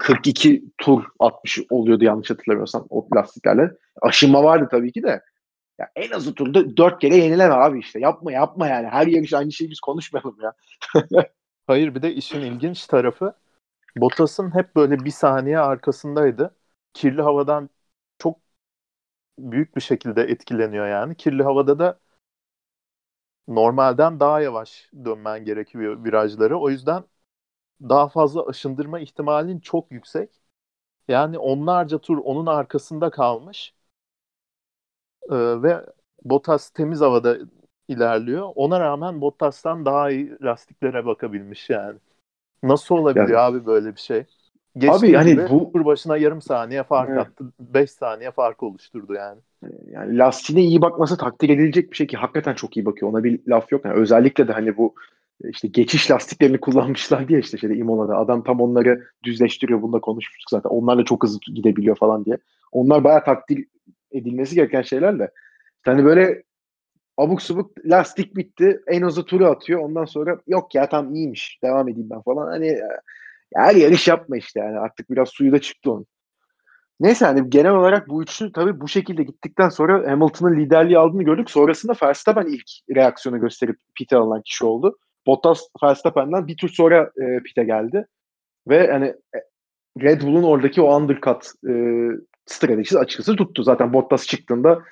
[0.00, 3.70] 42 tur atmış oluyordu yanlış hatırlamıyorsam o lastiklerle.
[4.02, 5.22] Aşınma vardı tabii ki de.
[5.80, 8.00] Ya en azı turda 4 kere yenileme abi işte.
[8.00, 8.88] Yapma yapma yani.
[8.88, 10.52] Her yarış aynı şeyi biz konuşmayalım ya.
[11.66, 13.34] Hayır bir de işin ilginç tarafı
[13.96, 16.56] Bottas'ın hep böyle bir saniye arkasındaydı.
[16.94, 17.70] Kirli havadan
[18.18, 18.40] çok
[19.38, 21.16] büyük bir şekilde etkileniyor yani.
[21.16, 22.00] Kirli havada da
[23.48, 26.58] normalden daha yavaş dönmen gerekiyor virajları.
[26.58, 27.04] O yüzden
[27.82, 30.42] daha fazla aşındırma ihtimalin çok yüksek.
[31.08, 33.74] Yani onlarca tur onun arkasında kalmış.
[35.30, 35.86] Ee, ve
[36.24, 37.38] Bottas temiz havada
[37.88, 38.52] ilerliyor.
[38.54, 41.98] Ona rağmen Bottas'tan daha iyi lastiklere bakabilmiş yani.
[42.62, 44.26] Nasıl olabiliyor yani, abi böyle bir şey?
[44.78, 47.20] Geçtiği abi yani bu tur başına yarım saniye fark evet.
[47.20, 47.44] attı.
[47.60, 49.40] 5 saniye fark oluşturdu yani.
[49.90, 53.12] Yani lastiğine iyi bakması takdir edilecek bir şey ki hakikaten çok iyi bakıyor.
[53.12, 53.84] Ona bir laf yok.
[53.84, 54.94] Yani özellikle de hani bu
[55.44, 59.82] işte geçiş lastiklerini kullanmışlar diye işte şeyde Imola'da adam tam onları düzleştiriyor.
[59.82, 60.70] Bunda konuşmuştuk zaten.
[60.70, 62.36] Onlarla çok hızlı gidebiliyor falan diye.
[62.72, 63.64] Onlar bayağı takdir
[64.12, 65.30] edilmesi gereken şeyler de.
[65.86, 66.42] Yani böyle
[67.16, 68.80] abuk subuk lastik bitti.
[68.86, 69.80] En hızlı turu atıyor.
[69.80, 71.58] Ondan sonra yok ya tam iyiymiş.
[71.62, 72.46] Devam edeyim ben falan.
[72.46, 73.00] Hani ya,
[73.54, 74.78] her yarış yapma işte yani.
[74.78, 76.06] Artık biraz suyu da çıktı onun.
[77.00, 81.50] Neyse hani genel olarak bu üçlü tabii bu şekilde gittikten sonra Hamilton'ın liderliği aldığını gördük.
[81.50, 84.98] Sonrasında Verstappen ilk reaksiyonu gösterip pite alınan kişi oldu.
[85.26, 88.06] Bottas Verstappen'den bir tur sonra e, pite geldi.
[88.68, 89.38] Ve hani e,
[90.02, 91.72] Red Bull'un oradaki o undercut e,
[92.46, 93.62] stratejisi açıkçası tuttu.
[93.62, 94.82] Zaten Bottas çıktığında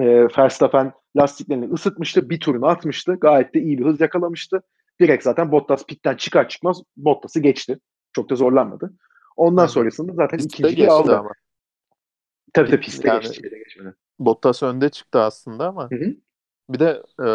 [0.00, 0.04] e,
[0.38, 2.30] Verstappen lastiklerini ısıtmıştı.
[2.30, 3.16] Bir turunu atmıştı.
[3.20, 4.62] Gayet de iyi bir hız yakalamıştı.
[5.00, 7.78] Direkt zaten Bottas pitten çıkar çıkmaz Bottas'ı geçti.
[8.12, 8.92] Çok da zorlanmadı.
[9.36, 11.18] Ondan sonrasında zaten ikinciyi aldı.
[11.18, 11.32] Ama.
[12.52, 13.50] Tabii tabii pistte yani, geçti.
[13.64, 13.94] Geçmedi.
[14.18, 16.14] Bottas önde çıktı aslında ama Hı-hı.
[16.70, 17.28] bir de e,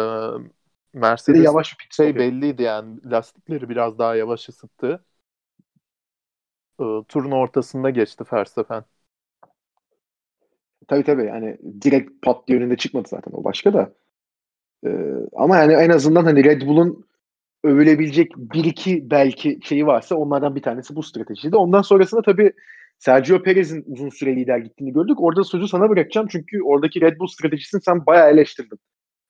[0.92, 5.04] Mercedes yavaş bir şey belliydi yani lastikleri biraz daha yavaş ısıttı.
[6.80, 8.84] E, turun ortasında geçti Verstappen.
[10.88, 13.92] Tabii tabii yani direkt pat diye önünde çıkmadı zaten o başka da.
[14.86, 17.06] Ee, ama yani en azından hani Red Bull'un
[17.66, 21.56] övülebilecek bir iki belki şeyi varsa onlardan bir tanesi bu stratejiydi.
[21.56, 22.52] Ondan sonrasında tabii
[22.98, 25.20] Sergio Perez'in uzun süre lider gittiğini gördük.
[25.20, 28.78] Orada sözü sana bırakacağım çünkü oradaki Red Bull stratejisini sen bayağı eleştirdin.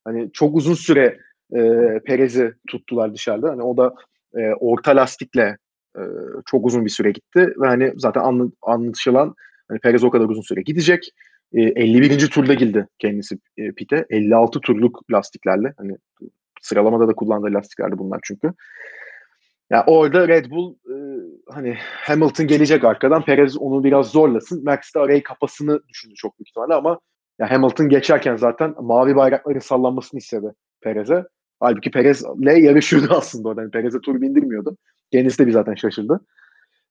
[0.05, 1.19] Hani çok uzun süre
[1.53, 1.61] e,
[2.07, 3.51] Perez'i tuttular dışarıda.
[3.51, 3.95] Hani o da
[4.37, 5.59] e, orta lastikle
[5.97, 6.03] e,
[6.47, 9.35] çok uzun bir süre gitti ve hani zaten anlı, anlaşılan
[9.69, 11.13] hani Perez o kadar uzun süre gidecek.
[11.53, 12.11] 51.
[12.11, 14.07] E, turda girdi kendisi e, pite.
[14.11, 15.75] 56 turluk lastiklerle.
[15.77, 15.97] Hani
[16.67, 18.47] sıralamada da kullandığı lastiklerdi bunlar çünkü.
[18.47, 18.53] Ya
[19.71, 20.97] yani orada Red Bull e,
[21.49, 24.65] hani Hamilton gelecek arkadan Perez onu biraz zorlasın.
[24.65, 27.01] Max de arayı kapasını düşündü çok büyük ihtimalle ama
[27.39, 31.25] ya Hamilton geçerken zaten mavi bayrakların sallanmasını istedi Perez'e.
[31.61, 32.25] Halbuki Perez'le
[32.57, 33.61] yarışıyordu aslında orada.
[33.61, 34.77] Yani Perez'e tur bindirmiyordu.
[35.13, 36.21] Kendisi de bir zaten şaşırdı.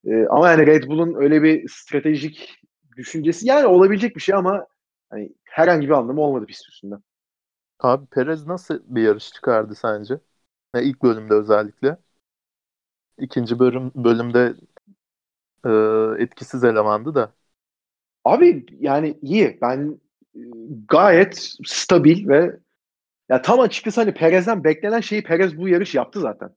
[0.07, 2.59] Ee, ama yani Red Bull'un öyle bir stratejik
[2.97, 4.67] düşüncesi yani olabilecek bir şey ama
[5.09, 6.95] hani herhangi bir anlamı olmadı pist üstünde.
[7.79, 10.19] Abi Perez nasıl bir yarış çıkardı sence?
[10.75, 11.97] Yani ilk bölümde özellikle.
[13.17, 14.55] İkinci bölüm bölümde
[15.65, 15.69] e,
[16.23, 17.33] etkisiz elemandı da.
[18.23, 19.57] Abi yani iyi.
[19.61, 19.99] Ben
[20.35, 20.39] e,
[20.87, 22.59] gayet stabil ve
[23.29, 26.49] ya tam açıkçası hani Perez'den beklenen şeyi Perez bu yarış yaptı zaten.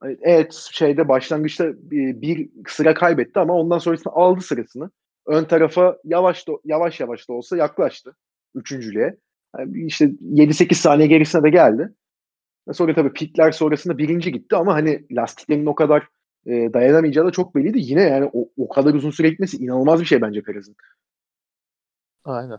[0.00, 4.90] Hani evet şeyde başlangıçta bir sıra kaybetti ama ondan sonrasında aldı sırasını.
[5.26, 8.16] Ön tarafa yavaş da, yavaş yavaş da olsa yaklaştı
[8.54, 9.16] üçüncülüğe.
[9.58, 11.94] Yani işte 7-8 saniye gerisine de geldi.
[12.72, 16.08] Sonra tabii pitler sonrasında birinci gitti ama hani lastiklerinin o kadar
[16.46, 17.78] e, dayanamayacağı da çok belliydi.
[17.80, 20.76] Yine yani o, o kadar uzun süre gitmesi inanılmaz bir şey bence Perez'in.
[22.24, 22.58] Aynen.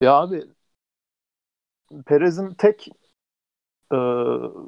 [0.00, 0.44] Ya abi
[2.06, 2.88] Perez'in tek
[3.92, 3.96] e,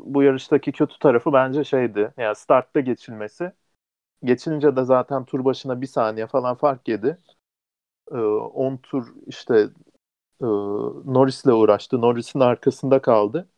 [0.04, 2.12] bu yarıştaki kötü tarafı bence şeydi.
[2.18, 3.52] Yani startta geçilmesi.
[4.24, 7.18] Geçince de zaten tur başına bir saniye falan fark yedi.
[8.11, 9.68] 10 e, tur işte
[10.40, 10.44] e,
[11.12, 12.00] Norris'le uğraştı.
[12.00, 13.48] Norris'in arkasında kaldı.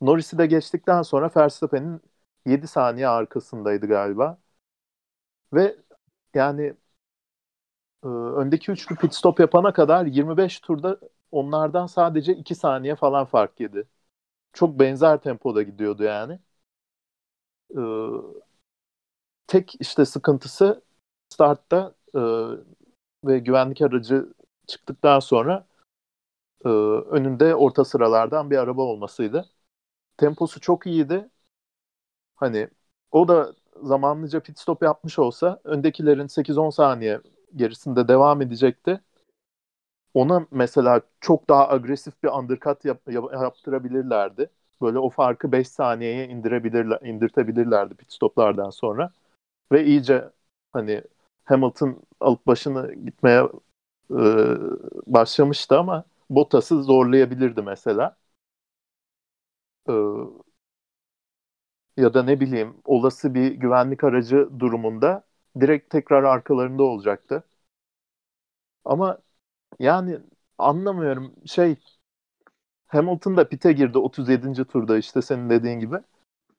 [0.00, 2.00] Norris'i de geçtikten sonra Verstappen'in
[2.46, 4.38] 7 saniye arkasındaydı galiba.
[5.52, 5.76] Ve
[6.34, 6.76] yani
[8.04, 10.98] e, öndeki üçlü pit stop yapana kadar 25 turda
[11.30, 13.88] onlardan sadece 2 saniye falan fark yedi.
[14.52, 16.40] Çok benzer tempoda gidiyordu yani.
[17.74, 18.42] E,
[19.46, 20.82] tek işte sıkıntısı
[21.28, 22.20] startta e,
[23.24, 24.32] ve güvenlik aracı
[24.66, 25.66] çıktıktan sonra
[26.64, 29.50] e, önünde orta sıralardan bir araba olmasıydı.
[30.18, 31.30] Temposu çok iyiydi.
[32.36, 32.68] Hani
[33.10, 37.20] o da zamanlıca pit stop yapmış olsa öndekilerin 8-10 saniye
[37.56, 39.00] gerisinde devam edecekti.
[40.14, 44.50] Ona mesela çok daha agresif bir undercut yap, yap, yaptırabilirlerdi.
[44.82, 49.10] Böyle o farkı 5 saniyeye indirebilirler, indirtebilirlerdi pit stoplardan sonra.
[49.72, 50.30] Ve iyice
[50.72, 51.02] Hani
[51.44, 53.42] Hamilton alıp başını gitmeye
[54.10, 54.16] e,
[55.06, 58.16] başlamıştı ama Bottas'ı zorlayabilirdi mesela.
[59.86, 59.92] E,
[61.96, 65.24] ya da ne bileyim olası bir güvenlik aracı durumunda
[65.60, 67.44] direkt tekrar arkalarında olacaktı.
[68.84, 69.18] Ama
[69.80, 70.20] yani
[70.58, 71.76] anlamıyorum şey
[72.86, 74.64] Hamilton da pite girdi 37.
[74.64, 75.96] turda işte senin dediğin gibi.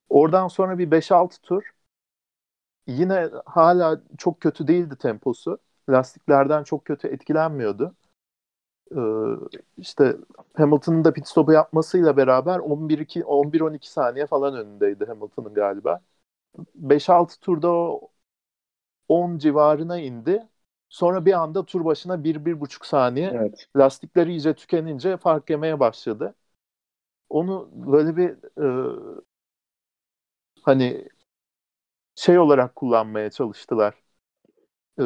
[0.10, 1.63] Oradan sonra bir 5-6 tur
[2.88, 5.58] yine hala çok kötü değildi temposu.
[5.89, 7.95] Lastiklerden çok kötü etkilenmiyordu.
[8.97, 9.01] Ee,
[9.77, 10.17] işte
[10.53, 16.01] Hamilton'ın da pit stopu yapmasıyla beraber 11-12 saniye falan önündeydi Hamilton'ın galiba.
[16.75, 18.01] 5-6 turda o
[19.08, 20.47] 10 civarına indi.
[20.89, 23.67] Sonra bir anda tur başına 1-1,5 saniye evet.
[23.77, 26.36] lastikleri iyice tükenince fark yemeye başladı.
[27.29, 28.29] Onu böyle bir
[28.63, 28.67] e,
[30.62, 31.08] hani
[32.15, 33.95] şey olarak kullanmaya çalıştılar.
[34.99, 35.03] E,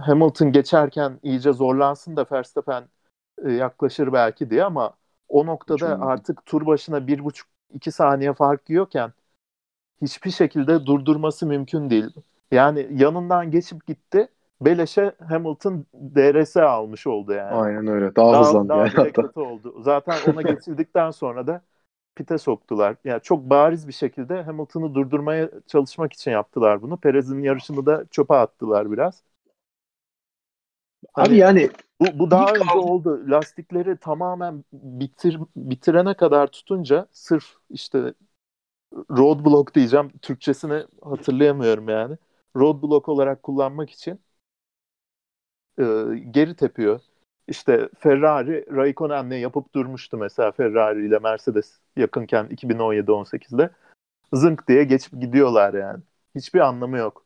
[0.00, 2.88] Hamilton geçerken iyice zorlansın da Verstappen
[3.44, 4.94] e, yaklaşır belki diye ama
[5.28, 9.12] o noktada Çok artık tur başına 1,5-2 saniye fark yiyorken
[10.02, 12.10] hiçbir şekilde durdurması mümkün değil.
[12.52, 14.28] Yani yanından geçip gitti
[14.60, 17.54] beleşe Hamilton DRS almış oldu yani.
[17.54, 18.16] Aynen öyle.
[18.16, 19.22] Daha, daha hızlandı daha yani hatta.
[19.36, 19.82] oldu.
[19.82, 21.62] Zaten ona geçildikten sonra da
[22.16, 22.96] pite soktular.
[23.04, 26.96] Yani çok bariz bir şekilde Hamilton'ı durdurmaya çalışmak için yaptılar bunu.
[26.96, 29.22] Perez'in yarışını da çöpe attılar biraz.
[31.12, 32.78] Hani Abi yani bu, bu daha önce kaldı.
[32.78, 33.20] oldu.
[33.28, 38.14] Lastikleri tamamen bitir bitirene kadar tutunca sırf işte
[39.10, 40.10] roadblock diyeceğim.
[40.22, 42.16] Türkçesini hatırlayamıyorum yani.
[42.56, 44.20] Roadblock olarak kullanmak için
[45.78, 45.84] e,
[46.30, 47.00] geri tepiyor.
[47.48, 53.70] İşte Ferrari Raikkonen'le yapıp durmuştu mesela Ferrari ile Mercedes yakınken 2017-18'de.
[54.32, 56.02] Zınk diye geçip gidiyorlar yani.
[56.34, 57.24] Hiçbir anlamı yok.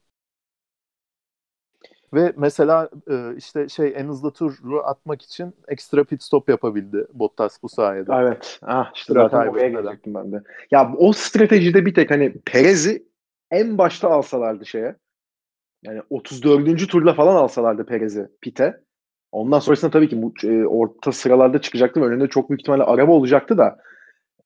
[2.14, 7.62] Ve mesela e, işte şey en hızlı turu atmak için ekstra pit stop yapabildi Bottas
[7.62, 8.10] bu sayede.
[8.14, 8.60] Evet.
[8.62, 10.42] Ah işte zaten oraya gelecektim ben de.
[10.70, 13.06] Ya o stratejide bir tek hani Perez'i
[13.50, 14.96] en başta alsalardı şeye
[15.82, 16.88] yani 34.
[16.88, 18.80] turla falan alsalardı Perez'i pite.
[19.32, 22.02] Ondan sonrasında tabii ki e, orta sıralarda çıkacaktım.
[22.02, 23.76] Önünde çok büyük ihtimalle araba olacaktı da.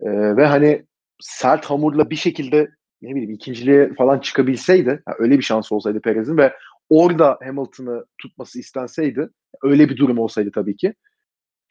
[0.00, 0.86] E, ve hani
[1.20, 2.68] sert hamurla bir şekilde
[3.02, 6.52] ne bileyim ikinciliğe falan çıkabilseydi, yani öyle bir şans olsaydı Perez'in ve
[6.90, 9.28] orada Hamilton'ı tutması istenseydi,
[9.62, 10.94] öyle bir durum olsaydı tabii ki.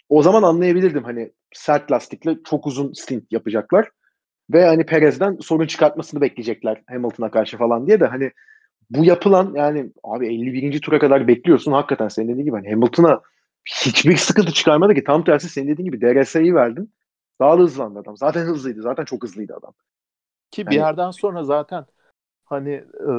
[0.09, 3.89] O zaman anlayabilirdim hani sert lastikle çok uzun stint yapacaklar
[4.53, 8.31] ve hani Perez'den sorun çıkartmasını bekleyecekler Hamilton'a karşı falan diye de hani
[8.89, 10.81] bu yapılan yani abi 51.
[10.81, 11.71] tura kadar bekliyorsun.
[11.71, 13.21] Hakikaten senin dediğin gibi hani Hamilton'a
[13.65, 15.03] hiçbir sıkıntı çıkarmadı ki.
[15.03, 16.93] Tam tersi senin dediğin gibi DRS'yi verdin.
[17.39, 18.17] Daha da hızlandı adam.
[18.17, 18.81] Zaten hızlıydı.
[18.81, 19.73] Zaten çok hızlıydı adam.
[20.51, 21.85] Ki yani, bir yerden sonra zaten
[22.45, 22.73] hani
[23.09, 23.11] e,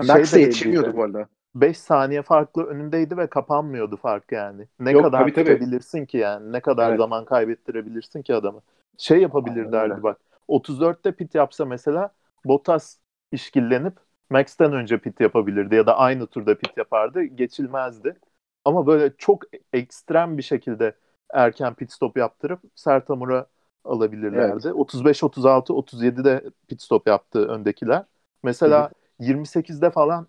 [0.00, 1.28] Max şey de yetişemiyordu bu arada.
[1.54, 4.68] 5 saniye farklı önündeydi ve kapanmıyordu fark yani.
[4.80, 6.52] Ne Yok, kadar tabii, tutabilirsin ki yani.
[6.52, 6.98] Ne kadar evet.
[6.98, 8.60] zaman kaybettirebilirsin ki adamı.
[8.98, 10.18] Şey yapabilirlerdi bak.
[10.48, 12.10] 34'te pit yapsa mesela
[12.44, 12.96] Bottas
[13.32, 13.94] işkillenip
[14.30, 17.22] Max'ten önce pit yapabilirdi ya da aynı turda pit yapardı.
[17.22, 18.16] Geçilmezdi.
[18.64, 20.94] Ama böyle çok ekstrem bir şekilde
[21.32, 23.46] erken pit stop yaptırıp sert hamura
[23.84, 24.66] alabilirlerdi.
[24.66, 24.76] Evet.
[24.76, 28.04] 35 36 37'de pit stop yaptı öndekiler.
[28.42, 29.03] Mesela Hı-hı.
[29.20, 30.28] 28'de falan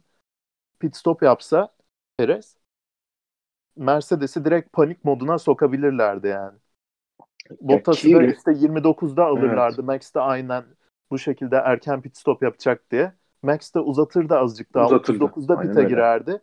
[0.79, 1.75] pit stop yapsa
[2.17, 2.57] Perez
[3.75, 6.57] Mercedes'i direkt panik moduna sokabilirlerdi yani.
[7.61, 9.75] Bottas'ı da işte 29'da alırlardı.
[9.75, 9.85] Evet.
[9.85, 10.65] Max de aynen
[11.11, 13.13] bu şekilde erken pit stop yapacak diye.
[13.43, 14.85] Max de uzatırdı azıcık daha.
[14.85, 15.23] Uzatırdı.
[15.23, 16.41] 39'da pite girerdi.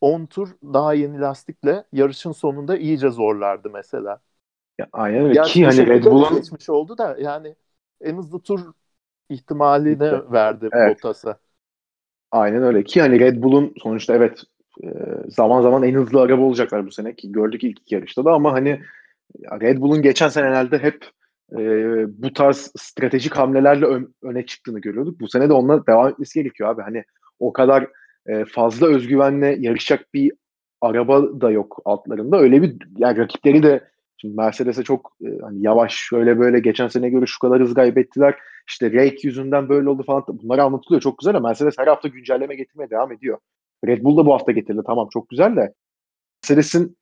[0.00, 4.20] 10 tur daha yeni lastikle yarışın sonunda iyice zorlardı mesela.
[4.78, 5.42] Ya, aynen öyle.
[5.42, 7.56] Ki hani Red Bull'un geçmiş oldu da yani
[8.00, 8.72] en hızlı tur
[9.28, 10.96] ihtimalini verdi evet.
[10.96, 11.38] Bottas'a.
[12.32, 12.84] Aynen öyle.
[12.84, 14.42] Ki hani Red Bull'un sonuçta evet
[14.84, 14.88] e,
[15.28, 18.52] zaman zaman en hızlı araba olacaklar bu sene ki gördük ilk iki yarışta da ama
[18.52, 18.80] hani
[19.60, 21.04] Red Bull'un geçen senelerde hep
[21.52, 21.58] e,
[22.22, 25.20] bu tarz stratejik hamlelerle ön, öne çıktığını görüyorduk.
[25.20, 26.82] Bu sene de onunla devam etmesi gerekiyor abi.
[26.82, 27.04] Hani
[27.38, 27.86] o kadar
[28.26, 30.32] e, fazla özgüvenle yarışacak bir
[30.80, 32.38] araba da yok altlarında.
[32.38, 33.88] Öyle bir yani rakipleri de
[34.22, 38.34] şimdi Mercedes'e çok e, hani yavaş şöyle böyle geçen sene göre şu kadar hız kaybettiler.
[38.68, 40.24] İşte rake yüzünden böyle oldu falan.
[40.28, 43.38] Bunlar anlatılıyor çok güzel ama Mercedes her hafta güncelleme getirmeye devam ediyor.
[43.86, 45.74] Red Bull da bu hafta getirdi tamam çok güzel de
[46.44, 46.96] Mercedes'in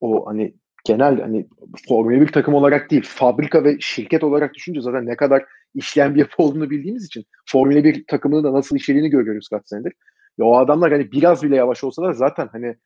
[0.00, 1.46] o hani genel hani
[1.88, 5.44] Formula 1 takım olarak değil fabrika ve şirket olarak düşünce zaten ne kadar
[5.74, 9.92] işleyen bir yapı olduğunu bildiğimiz için Formula 1 takımının da nasıl işlediğini görüyoruz kaç senedir.
[10.38, 12.76] Ya o adamlar hani biraz bile yavaş olsalar zaten hani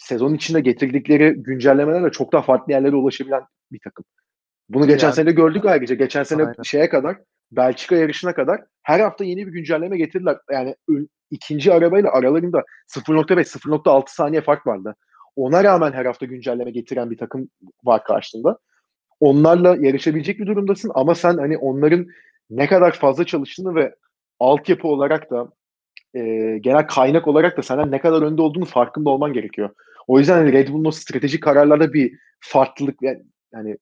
[0.00, 3.42] sezon içinde getirdikleri güncellemelerle çok daha farklı yerlere ulaşabilen
[3.72, 4.04] bir takım.
[4.68, 5.94] Bunu geçen yani, sene gördük ayrıca.
[5.94, 6.62] Geçen sene aynen.
[6.62, 7.16] şeye kadar
[7.52, 10.38] Belçika yarışına kadar her hafta yeni bir güncelleme getirdiler.
[10.50, 10.76] Yani
[11.30, 14.96] ikinci arabayla aralarında 0.5 0.6 saniye fark vardı.
[15.36, 17.48] Ona rağmen her hafta güncelleme getiren bir takım
[17.84, 18.58] var karşında.
[19.20, 22.06] Onlarla yarışabilecek bir durumdasın ama sen hani onların
[22.50, 23.94] ne kadar fazla çalıştığını ve
[24.40, 25.48] altyapı olarak da
[26.14, 26.20] e,
[26.58, 29.70] genel kaynak olarak da senden ne kadar önde olduğunu farkında olman gerekiyor.
[30.06, 33.22] O yüzden hani Red Bull'un o stratejik kararlarda bir farklılık yani,
[33.54, 33.76] yani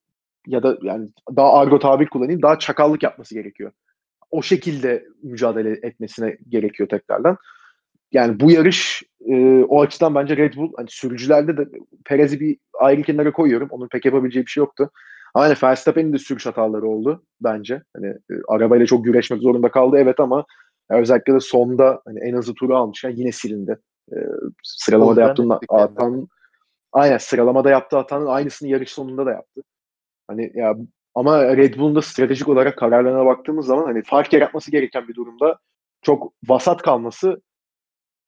[0.46, 3.72] ya da yani daha argo tabir kullanayım daha çakallık yapması gerekiyor.
[4.30, 7.36] O şekilde mücadele etmesine gerekiyor tekrardan.
[8.12, 11.68] Yani bu yarış e, o açıdan bence Red Bull hani sürücülerde de
[12.04, 13.68] Perez'i bir ayrı kenara koyuyorum.
[13.70, 14.90] Onun pek yapabileceği bir şey yoktu.
[15.34, 17.82] Hani Verstappen'in de sürüş hataları oldu bence.
[17.96, 20.44] Hani e, arabayla çok güreşmek zorunda kaldı evet ama
[20.90, 23.78] özellikle de sonda hani en hızlı turu almışken yine silindi.
[24.12, 24.18] E,
[24.62, 26.28] sıralamada yaptığında hatan
[26.92, 29.62] aynen sıralamada yaptığı hatanın aynısını yarış sonunda da yaptı.
[30.28, 30.76] Hani ya
[31.14, 35.58] ama Red Bull'un da stratejik olarak kararlarına baktığımız zaman hani fark yaratması gereken bir durumda
[36.02, 37.42] çok vasat kalması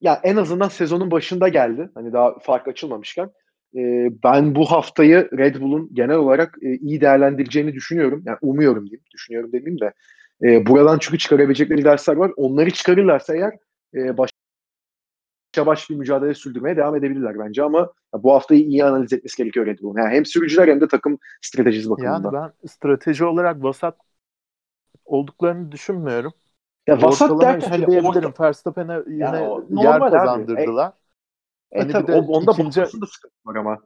[0.01, 1.89] ya en azından sezonun başında geldi.
[1.93, 3.29] Hani daha fark açılmamışken.
[3.75, 8.23] E, ben bu haftayı Red Bull'un genel olarak e, iyi değerlendireceğini düşünüyorum.
[8.25, 9.05] Yani umuyorum diyeyim.
[9.13, 9.93] Düşünüyorum demeyeyim de.
[10.43, 12.31] E, buradan çünkü çıkarabilecekleri dersler var.
[12.35, 13.53] Onları çıkarırlarsa eğer
[13.95, 14.29] e, baş
[15.57, 19.79] baş bir mücadele sürdürmeye devam edebilirler bence ama bu haftayı iyi analiz etmesi gerekiyor Red
[19.79, 19.97] Bull'un.
[19.97, 22.33] Yani hem sürücüler hem de takım stratejisi bakımından.
[22.33, 23.97] Yani ben strateji olarak vasat
[25.05, 26.33] olduklarını düşünmüyorum.
[26.87, 28.07] Ya vasat derken hani.
[28.07, 28.43] Orta...
[28.43, 30.93] Verstappen'e yine ya, yer kazandırdılar.
[31.71, 32.79] E, e, hani tabii, o, onda ikinci...
[32.81, 33.77] Bottas'ın da sıkıntı var ama.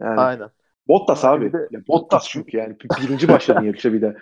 [0.00, 0.20] Yani.
[0.20, 0.50] Aynen.
[0.88, 1.52] Bottas abi.
[1.52, 1.68] De...
[1.70, 2.76] Ya, Bottas çünkü yani.
[3.02, 4.16] Birinci başladın yarışa bir de.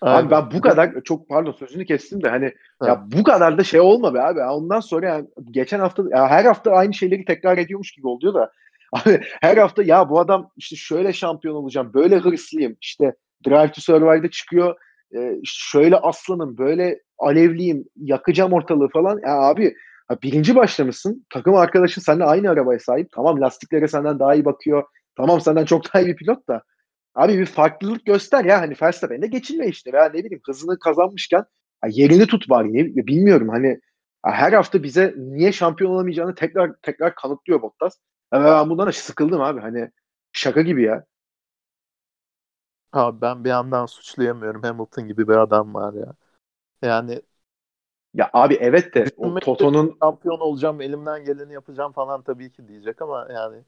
[0.00, 0.26] Aynen.
[0.26, 2.86] Abi ben bu kadar çok pardon sözünü kestim de hani ha.
[2.86, 4.40] ya bu kadar da şey olma be abi.
[4.40, 8.52] Ondan sonra yani geçen hafta ya her hafta aynı şeyleri tekrar ediyormuş gibi oluyor da
[8.92, 12.76] abi her hafta ya bu adam işte şöyle şampiyon olacağım, böyle hırslıyım.
[12.80, 13.14] işte
[13.46, 14.74] Drive to Survive'da çıkıyor.
[15.16, 19.20] E, şöyle aslanım, böyle alevliyim, yakacağım ortalığı falan.
[19.26, 19.74] Ya abi
[20.10, 21.26] Ha, birinci başlamışsın.
[21.30, 23.08] Takım arkadaşın seninle aynı arabaya sahip.
[23.12, 24.82] Tamam lastiklere senden daha iyi bakıyor.
[25.16, 26.62] Tamam senden çok daha iyi bir pilot da.
[27.14, 28.60] Abi bir farklılık göster ya.
[28.60, 29.92] Hani Verstappen'de geçilme işte.
[29.92, 31.44] Veya ne bileyim hızını kazanmışken
[31.88, 32.74] yerini tut bari.
[32.74, 33.80] Ne, bilmiyorum hani
[34.24, 37.96] her hafta bize niye şampiyon olamayacağını tekrar tekrar kanıtlıyor Bottas.
[38.32, 39.60] Yani ben bundan sıkıldım abi.
[39.60, 39.90] Hani
[40.32, 41.04] şaka gibi ya.
[42.92, 44.62] Abi ben bir yandan suçlayamıyorum.
[44.62, 46.14] Hamilton gibi bir adam var ya.
[46.82, 47.22] Yani
[48.14, 53.02] ya abi evet de o Toto'nun şampiyon olacağım, elimden geleni yapacağım falan tabii ki diyecek
[53.02, 53.62] ama yani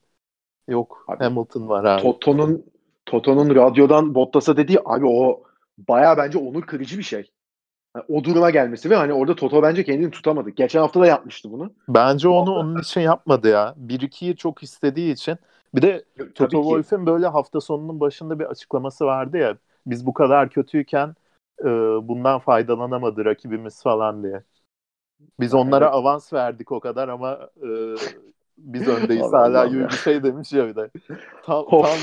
[0.69, 2.03] yok abi, Hamilton var abi.
[2.03, 2.72] Toto'nun
[3.13, 5.43] Toto'nun radyodan Bottas'a dediği abi o
[5.79, 7.31] baya bence onur kırıcı bir şey.
[7.97, 10.51] Yani o duruma gelmesi ve hani orada Toto bence kendini tutamadı.
[10.51, 11.73] Geçen hafta da yapmıştı bunu.
[11.89, 13.75] Bence onu onun için yapmadı ya.
[13.77, 15.37] 1-2'yi çok istediği için.
[15.75, 19.57] Bir de Tabii Toto Wolff'in böyle hafta sonunun başında bir açıklaması vardı ya.
[19.87, 21.15] Biz bu kadar kötüyken
[21.61, 21.69] e,
[22.09, 24.43] bundan faydalanamadı rakibimiz falan diye.
[25.41, 25.95] Biz onlara evet.
[25.95, 27.69] avans verdik o kadar ama e,
[28.63, 30.91] biz öndeyiz hala gibi bir şey demiş ya bir de.
[31.45, 31.99] Tam, tam,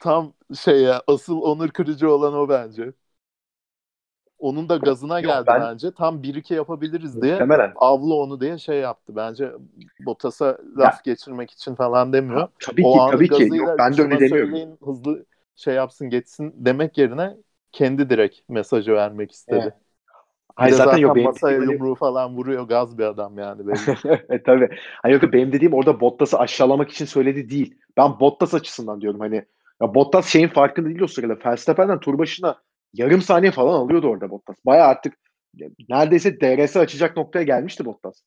[0.00, 2.92] tam şey ya asıl onur kırıcı olan o bence.
[4.38, 5.60] Onun da gazına Yok, geldi ben...
[5.60, 5.90] bence.
[5.90, 7.32] Tam 1-2 yapabiliriz diye.
[7.32, 7.72] Muhtemelen.
[7.76, 9.16] Avlu onu diye şey yaptı.
[9.16, 9.52] Bence
[10.06, 11.00] Bottas'a laf ya.
[11.04, 12.40] geçirmek için falan demiyor.
[12.40, 13.56] Ha, tabii o ki tabii ki.
[13.56, 14.76] Yok, ben de öyle demiyorum.
[14.84, 15.24] Hızlı
[15.56, 17.36] şey yapsın geçsin demek yerine
[17.72, 19.60] kendi direkt mesajı vermek istedi.
[19.62, 19.74] Evet.
[20.56, 21.72] Hayır zaten, zaten yok benim masaya dediğim...
[21.72, 24.20] yumruğu falan vuruyor gaz bir adam yani benim.
[24.30, 24.68] e, tabii.
[25.02, 27.74] Hayır yok benim dediğim orada Bottas'ı aşağılamak için söyledi değil.
[27.96, 29.44] Ben Bottas açısından diyorum hani
[29.82, 31.36] ya Bottas şeyin farkında değil o sırada.
[31.46, 32.58] Verstappen'den tur başına
[32.94, 34.56] yarım saniye falan alıyordu orada Bottas.
[34.66, 35.14] Baya artık
[35.88, 38.22] neredeyse DRS açacak noktaya gelmişti Bottas.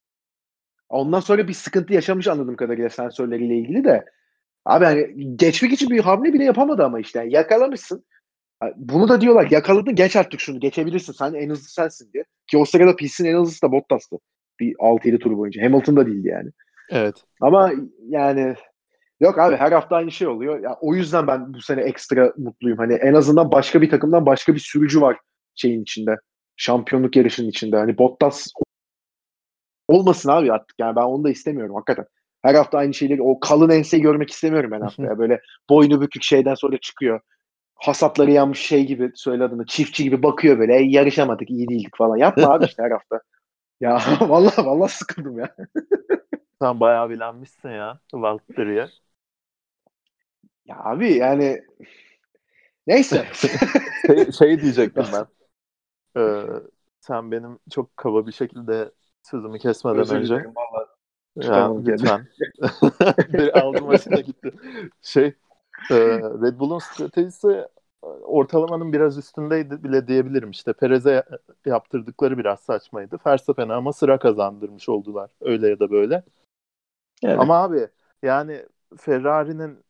[0.89, 4.05] Ondan sonra bir sıkıntı yaşamış anladığım kadarıyla sensörleriyle ilgili de.
[4.65, 7.19] Abi hani geçmek için bir hamle bile yapamadı ama işte.
[7.19, 8.05] Yani yakalamışsın.
[8.75, 12.23] Bunu da diyorlar yakaladın geç artık şunu geçebilirsin sen en hızlı sensin diye.
[12.47, 14.15] Ki o sırada pistin en hızlısı da Bottas'tı.
[14.59, 15.63] Bir 6-7 tur boyunca.
[15.63, 16.49] Hamilton da değildi yani.
[16.89, 17.15] Evet.
[17.41, 17.71] Ama
[18.07, 18.55] yani
[19.19, 20.63] yok abi her hafta aynı şey oluyor.
[20.63, 22.77] Ya, o yüzden ben bu sene ekstra mutluyum.
[22.77, 25.17] Hani en azından başka bir takımdan başka bir sürücü var
[25.55, 26.15] şeyin içinde.
[26.57, 27.77] Şampiyonluk yarışının içinde.
[27.77, 28.47] Hani Bottas
[29.87, 30.75] olmasın abi artık.
[30.79, 32.05] Yani ben onu da istemiyorum hakikaten.
[32.41, 35.17] Her hafta aynı şeyleri o kalın enseyi görmek istemiyorum ben haftaya.
[35.17, 37.19] Böyle boynu bükük şeyden sonra çıkıyor.
[37.75, 40.75] Hasatları yanmış şey gibi söyle adını çiftçi gibi bakıyor böyle.
[40.75, 42.17] E, yarışamadık iyi değildik falan.
[42.17, 43.21] Yapma abi işte her hafta.
[43.81, 45.55] Ya vallahi vallahi sıkıldım ya.
[46.61, 48.87] Sen bayağı bilenmişsin ya Valtteri'ye.
[50.65, 51.61] Ya abi yani
[52.87, 53.27] neyse.
[54.07, 55.25] şey, şey diyecektim ben.
[56.21, 56.45] Ee,
[56.99, 58.91] sen benim çok kaba bir şekilde
[59.23, 60.35] sözümü kesmeden Özür önce.
[60.35, 60.53] Dilerim,
[61.35, 62.27] ya lütfen.
[63.33, 64.51] bir aldım başına gitti.
[65.01, 65.33] Şey
[65.91, 67.67] e, Red Bull'un stratejisi
[68.21, 70.51] ortalamanın biraz üstündeydi bile diyebilirim.
[70.51, 71.23] İşte Perez'e
[71.65, 73.17] yaptırdıkları biraz saçmaydı.
[73.25, 75.31] Verstappen'e ama sıra kazandırmış oldular.
[75.41, 76.23] Öyle ya da böyle.
[77.23, 77.39] Evet.
[77.39, 77.87] Ama abi
[78.23, 78.65] yani
[78.97, 79.83] Ferrari'nin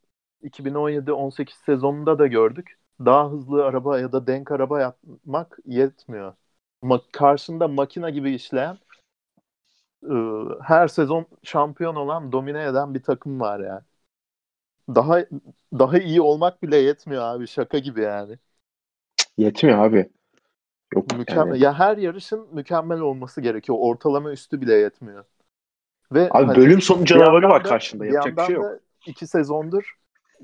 [0.43, 2.79] 2017-18 sezonunda da gördük.
[2.99, 6.33] Daha hızlı araba ya da denk araba yapmak yetmiyor.
[6.81, 8.77] Ma karşında makina gibi işleyen
[10.03, 13.81] ıı, her sezon şampiyon olan, domine eden bir takım var yani.
[14.89, 15.25] Daha
[15.79, 17.47] daha iyi olmak bile yetmiyor abi.
[17.47, 18.37] Şaka gibi yani.
[19.37, 20.09] Yetmiyor abi.
[20.93, 21.47] Yok mükemmel.
[21.47, 21.63] Yani.
[21.63, 23.77] Ya her yarışın mükemmel olması gerekiyor.
[23.81, 25.25] Ortalama üstü bile yetmiyor.
[26.11, 28.05] Ve abi hani, bölüm sonu canavarı var karşında.
[28.05, 28.79] Yapacak bir şey yok.
[29.05, 29.95] iki sezondur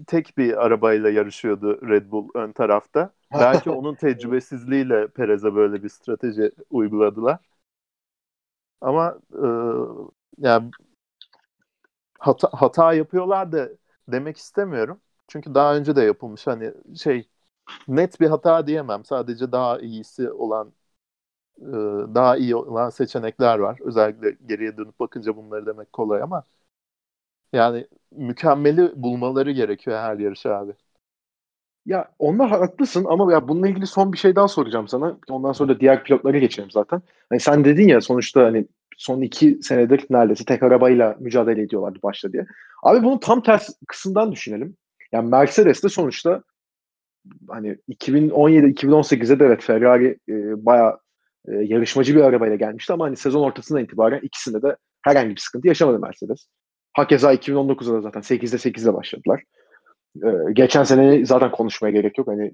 [0.08, 3.14] tek bir arabayla yarışıyordu Red Bull ön tarafta.
[3.34, 7.40] Belki onun tecrübesizliğiyle Perez'e böyle bir strateji uyguladılar.
[8.82, 9.48] Ama e,
[10.38, 10.72] yani
[12.20, 13.70] hata, hata yapıyorlar da
[14.12, 15.02] demek istemiyorum.
[15.28, 17.30] Çünkü daha önce de yapılmış hani şey
[17.88, 19.06] net bir hata diyemem.
[19.06, 20.74] Sadece daha iyisi olan
[21.62, 21.66] e,
[22.16, 23.80] daha iyi olan seçenekler var.
[23.82, 26.44] Özellikle geriye dönüp bakınca bunları demek kolay ama
[27.54, 30.74] yani mükemmeli bulmaları gerekiyor her yarış abi.
[31.86, 35.18] Ya onlar haklısın ama ya bununla ilgili son bir şey daha soracağım sana.
[35.30, 37.02] Ondan sonra da diğer pilotlara geçelim zaten.
[37.30, 38.68] Hani sen dedin ya sonuçta hani
[39.02, 42.46] son iki senedir neredeyse tek arabayla mücadele ediyorlardı başta diye.
[42.84, 44.78] Abi bunu tam ters kısımdan düşünelim.
[45.12, 46.44] Yani Mercedes de sonuçta
[47.50, 51.00] hani 2017-2018'de de evet Ferrari e, bayağı
[51.48, 55.68] e, yarışmacı bir arabayla gelmişti ama hani sezon ortasından itibaren ikisinde de herhangi bir sıkıntı
[55.68, 56.48] yaşamadı Mercedes.
[56.94, 59.44] Hakeza 2019'da da zaten 8'de 8'de başladılar.
[60.16, 62.28] Ee, geçen sene zaten konuşmaya gerek yok.
[62.28, 62.52] Hani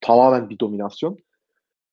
[0.00, 1.18] tamamen bir dominasyon.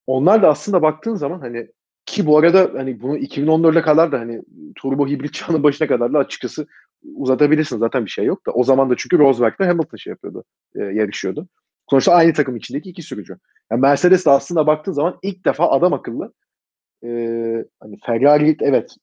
[0.07, 1.67] Onlar da aslında baktığın zaman hani
[2.15, 4.41] ki bu arada hani bunu 2014'e kadar da hani
[4.75, 6.67] turbo hibrit çağının başına kadar da açıkçası
[7.15, 8.51] uzatabilirsin zaten bir şey yok da.
[8.51, 10.43] O zaman da çünkü Rosberg ve Hamilton şey yapıyordu,
[10.75, 11.47] e, yarışıyordu.
[11.89, 13.37] Sonuçta aynı takım içindeki iki sürücü.
[13.71, 16.33] Yani Mercedes de aslında baktığın zaman ilk defa adam akıllı
[17.03, 17.09] e,
[17.79, 18.95] hani Ferrari evet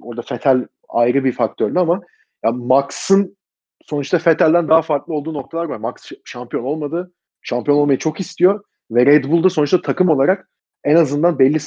[0.00, 2.00] orada Vettel ayrı bir faktördü ama
[2.44, 3.36] ya Max'ın
[3.84, 5.76] sonuçta Vettel'den daha farklı olduğu noktalar var.
[5.76, 7.12] Max şampiyon olmadı.
[7.42, 10.50] Şampiyon olmayı çok istiyor ve Red Bull'da sonuçta takım olarak
[10.84, 11.60] en azından belli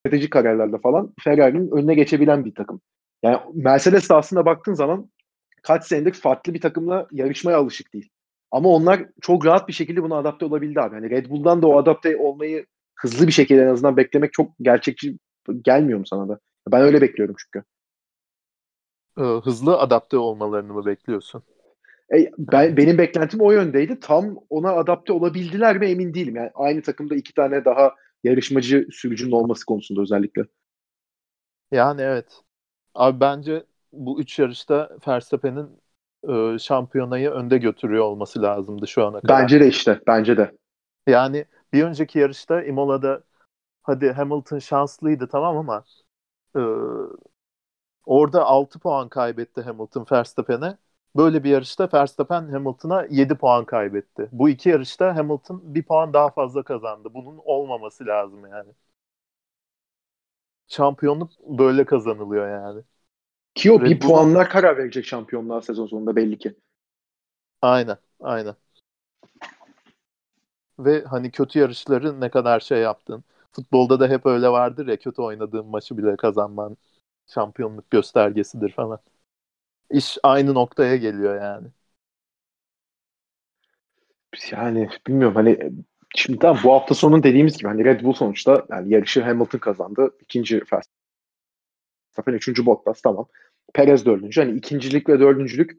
[0.00, 2.80] stratejik kararlarda falan Ferrari'nin önüne geçebilen bir takım.
[3.22, 5.10] Yani Mercedes de aslında baktığın zaman
[5.62, 8.08] kaç senedir farklı bir takımla yarışmaya alışık değil.
[8.50, 10.94] Ama onlar çok rahat bir şekilde buna adapte olabildi abi.
[10.94, 15.18] Hani Red Bull'dan da o adapte olmayı hızlı bir şekilde en azından beklemek çok gerçekçi
[15.62, 16.38] gelmiyor mu sana da?
[16.72, 17.64] Ben öyle bekliyorum çünkü.
[19.18, 21.42] Ee, hızlı adapte olmalarını mı bekliyorsun?
[22.14, 24.00] E, ben, benim beklentim o yöndeydi.
[24.00, 26.36] Tam ona adapte olabildiler mi emin değilim.
[26.36, 27.94] Yani aynı takımda iki tane daha
[28.24, 30.42] yarışmacı sürücünün olması konusunda özellikle.
[31.70, 32.42] Yani evet.
[32.94, 35.80] Abi bence bu üç yarışta Verstappen'in
[36.54, 39.38] e, şampiyonayı önde götürüyor olması lazımdı şu ana kadar.
[39.42, 40.00] Bence de işte.
[40.06, 40.52] Bence de.
[41.06, 43.24] Yani bir önceki yarışta Imola'da
[43.82, 45.84] hadi Hamilton şanslıydı tamam ama
[46.56, 46.60] e,
[48.06, 50.78] orada 6 puan kaybetti Hamilton Verstappen'e.
[51.16, 54.28] Böyle bir yarışta Verstappen Hamilton'a 7 puan kaybetti.
[54.32, 57.08] Bu iki yarışta Hamilton bir puan daha fazla kazandı.
[57.14, 58.72] Bunun olmaması lazım yani.
[60.68, 62.82] Şampiyonluk böyle kazanılıyor yani.
[63.54, 64.08] Ki o Red bir Bull...
[64.08, 66.54] puanlar karar verecek şampiyonluğa sezon sonunda belli ki.
[67.62, 68.56] Aynen, aynen.
[70.78, 73.24] Ve hani kötü yarışları ne kadar şey yaptın.
[73.52, 76.76] Futbolda da hep öyle vardır ya kötü oynadığın maçı bile kazanman
[77.26, 78.98] şampiyonluk göstergesidir falan.
[79.90, 81.68] İş aynı noktaya geliyor yani.
[84.52, 85.58] Yani bilmiyorum hani
[86.16, 90.10] şimdi tamam bu hafta sonu dediğimiz gibi hani Red Bull sonuçta yani yarışı Hamilton kazandı.
[90.20, 93.26] ikinci Verstappen, üçüncü Bottas tamam.
[93.74, 94.40] Perez dördüncü.
[94.40, 95.78] Hani ikincilik ve dördüncülük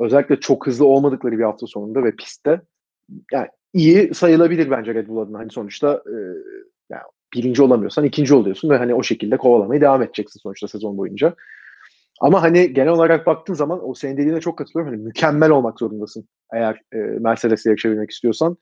[0.00, 2.60] özellikle çok hızlı olmadıkları bir hafta sonunda ve pistte
[3.32, 5.38] yani iyi sayılabilir bence Red Bull adına.
[5.38, 6.14] Hani sonuçta e,
[6.90, 7.02] yani
[7.34, 11.34] birinci olamıyorsan ikinci oluyorsun ve hani o şekilde kovalamayı devam edeceksin sonuçta sezon boyunca.
[12.20, 14.92] Ama hani genel olarak baktığın zaman o senin dediğine çok katılıyorum.
[14.92, 18.56] Hani mükemmel olmak zorundasın eğer e, Mercedes'le yarışabilmek istiyorsan.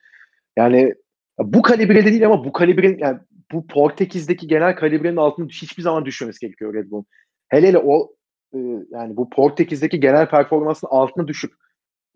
[0.56, 0.94] Yani
[1.38, 3.18] bu kalibrede değil ama bu kalibrenin yani
[3.52, 7.06] bu Portekiz'deki genel kalibrenin altında hiçbir zaman düşmemesi gerekiyor Red Bull'un.
[7.48, 8.14] Hele hele o
[8.54, 8.58] e,
[8.90, 11.52] yani bu Portekiz'deki genel performansın altına düşüp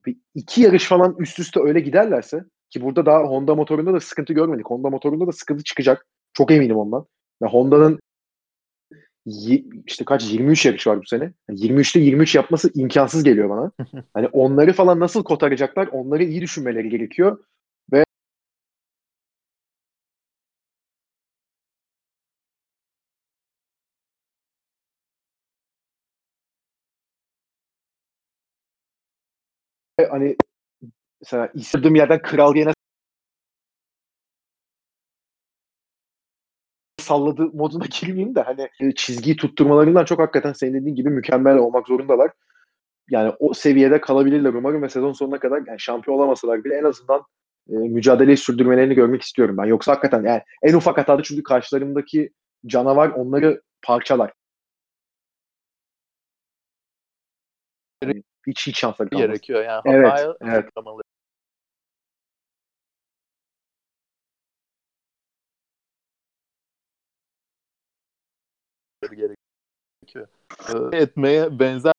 [0.07, 4.33] bir iki yarış falan üst üste öyle giderlerse ki burada daha Honda motorunda da sıkıntı
[4.33, 4.67] görmedik.
[4.67, 6.07] Honda motorunda da sıkıntı çıkacak.
[6.33, 7.07] Çok eminim ondan.
[7.43, 7.99] Ya Honda'nın
[9.87, 11.33] işte kaç 23 yarış var bu sene.
[11.49, 13.73] Yani 23'te 23 yapması imkansız geliyor bana.
[14.15, 15.87] hani onları falan nasıl kotaracaklar?
[15.87, 17.45] Onları iyi düşünmeleri gerekiyor.
[17.93, 18.05] Ve
[30.11, 30.37] hani
[31.21, 32.73] mesela istediğim yerden kral yerine
[37.03, 41.89] salladı moduna girmeyeyim de hani e, çizgiyi tutturmalarından çok hakikaten senin dediğin gibi mükemmel olmak
[41.89, 42.31] zorundalar.
[43.11, 47.21] Yani o seviyede kalabilirler umarım ve sezon sonuna kadar yani şampiyon olamasalar bile en azından
[47.71, 49.65] e, mücadeleyi sürdürmelerini görmek istiyorum ben.
[49.65, 52.31] Yoksa hakikaten yani en ufak hatada çünkü karşılarındaki
[52.67, 54.33] canavar onları parçalar.
[58.47, 59.27] Hiç hiç şansları kalmaz.
[59.27, 59.83] Gerekiyor yani.
[59.85, 60.65] Evet, evet.
[70.13, 70.29] Gerekiyor.
[70.93, 71.93] Ee, etmeye benzer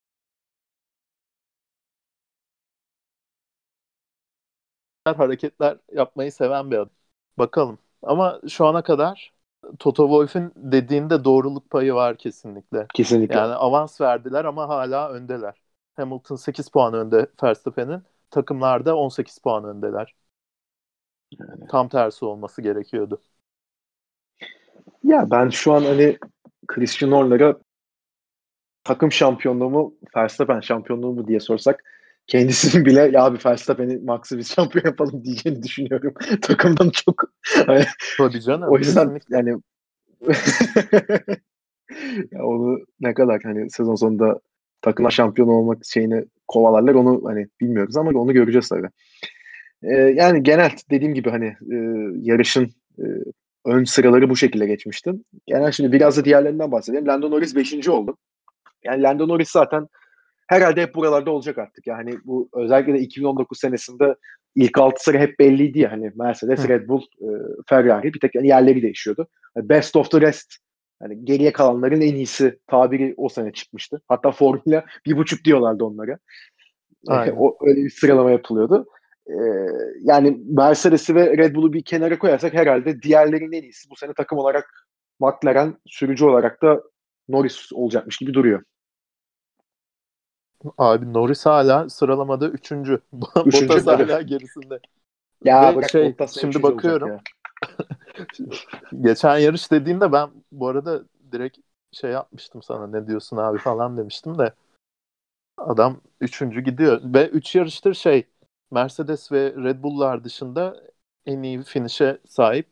[5.05, 6.89] hareketler yapmayı seven bir adam.
[7.37, 7.79] Bakalım.
[8.01, 9.33] Ama şu ana kadar
[9.79, 12.87] Toto Wolff'ün dediğinde doğruluk payı var kesinlikle.
[12.93, 13.35] Kesinlikle.
[13.35, 15.61] Yani avans verdiler ama hala öndeler.
[15.95, 18.03] Hamilton 8 puan önde Verstappen'in.
[18.31, 20.15] Takımlarda 18 puan öndeler.
[21.39, 21.67] Yani.
[21.67, 23.21] Tam tersi olması gerekiyordu.
[25.03, 26.17] Ya ben şu an hani
[26.67, 27.55] Christian Horner'a
[28.83, 31.83] takım şampiyonluğu mu Verstappen şampiyonluğu mu diye sorsak
[32.27, 36.13] kendisinin bile ya abi Verstappen'i Max'ı biz şampiyon yapalım diyeceğini düşünüyorum.
[36.41, 37.23] Takımdan çok.
[37.65, 37.85] Hani,
[38.17, 38.69] Tabii canım.
[38.71, 39.49] o yüzden yani
[42.31, 44.39] ya onu ne kadar hani sezon sonunda
[44.81, 48.89] takıma şampiyon olmak şeyini kovalarlar onu hani bilmiyoruz ama onu göreceğiz tabii.
[49.83, 51.77] Ee, yani genel dediğim gibi hani e,
[52.21, 52.69] yarışın
[52.99, 53.05] e,
[53.65, 55.11] ön sıraları bu şekilde geçmişti.
[55.47, 57.07] Genel şimdi biraz da diğerlerinden bahsedelim.
[57.07, 57.89] Lando Norris 5.
[57.89, 58.17] oldu.
[58.85, 59.87] Yani Lando Norris zaten
[60.47, 61.87] herhalde hep buralarda olacak artık.
[61.87, 64.15] Yani bu özellikle de 2019 senesinde
[64.55, 66.69] ilk 6 sıra hep belliydi ya hani Mercedes, Hı.
[66.69, 67.27] Red Bull, e,
[67.69, 69.27] Ferrari bir tek yani yerleri değişiyordu.
[69.55, 70.53] Yani best of the rest
[71.01, 74.01] hani geriye kalanların en iyisi tabiri o sene çıkmıştı.
[74.07, 76.17] Hatta formüle bir buçuk diyorlardı onlara.
[77.07, 77.35] Aynen.
[77.37, 78.85] o öyle bir sıralama yapılıyordu.
[79.27, 79.33] Ee,
[80.01, 84.37] yani Mercedes'i ve Red Bull'u bir kenara koyarsak herhalde diğerlerinin en iyisi bu sene takım
[84.37, 84.87] olarak
[85.19, 86.83] McLaren sürücü olarak da
[87.29, 88.63] Norris olacakmış gibi duruyor.
[90.77, 93.01] Abi Norris hala sıralamada üçüncü.
[93.45, 94.79] Üçüncü, Bottas hala gerisinde.
[95.43, 97.09] Ya Ve bırak şey, Bottas şimdi bakıyorum.
[97.09, 97.21] ya.
[99.01, 101.57] Geçen yarış dediğinde ben bu arada direkt
[101.91, 104.53] şey yapmıştım sana ne diyorsun abi falan demiştim de
[105.57, 108.27] adam üçüncü gidiyor ve üç yarıştır şey
[108.71, 110.83] Mercedes ve Red Bull'lar dışında
[111.25, 112.67] en iyi finish'e sahip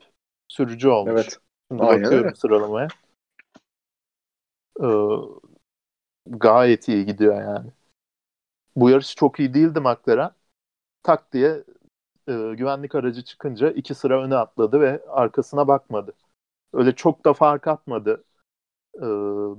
[0.47, 1.11] sürücü olmuş.
[1.11, 1.37] Evet.
[1.71, 2.35] Şimdi Aynen bakıyorum öyle.
[2.35, 2.87] sıralamaya.
[4.79, 4.85] Ee,
[6.25, 7.71] gayet iyi gidiyor yani.
[8.75, 10.31] Bu yarış çok iyi değildi McLaren.
[11.03, 11.63] Tak diye
[12.27, 16.13] e, güvenlik aracı çıkınca iki sıra öne atladı ve arkasına bakmadı.
[16.73, 18.23] Öyle çok da fark atmadı
[18.95, 19.01] e,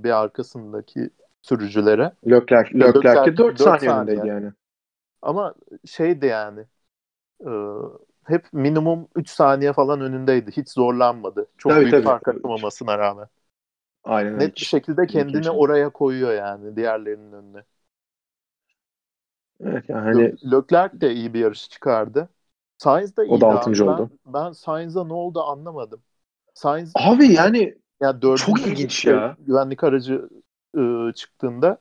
[0.03, 1.09] bir arkasındaki
[1.41, 2.11] sürücülere.
[2.25, 4.15] Leclerc, Leclerc Leclerc'e 4 dört saniye saniye.
[4.15, 4.51] önündeydi yani.
[5.21, 5.53] Ama
[5.85, 6.65] şeydi yani
[7.45, 7.51] e,
[8.23, 10.51] hep minimum 3 saniye falan önündeydi.
[10.51, 11.47] Hiç zorlanmadı.
[11.57, 12.03] Çok Tabii, büyük tabii.
[12.03, 13.27] fark atmamasına rağmen.
[14.03, 14.39] Aynen.
[14.39, 15.57] Net bir şekilde kendini imkan.
[15.57, 17.63] oraya koyuyor yani diğerlerinin önüne.
[19.65, 22.29] Evet yani hani Le- Leclerc de iyi bir yarış çıkardı.
[22.77, 23.31] Sainz da iyi.
[23.31, 24.09] O da altıncı oldu.
[24.25, 26.01] Ben, ben Sainz'a ne oldu anlamadım.
[26.53, 29.35] Sainz abi yani ya dördüncü çok ilginç ya.
[29.39, 30.29] Güvenlik aracı
[30.75, 31.77] ıı, çıktığında.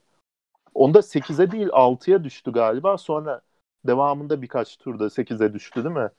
[0.75, 2.99] Onda 8'e değil 6'ya düştü galiba.
[2.99, 3.41] Sonra
[3.87, 6.11] devamında birkaç turda 8'e düştü değil mi?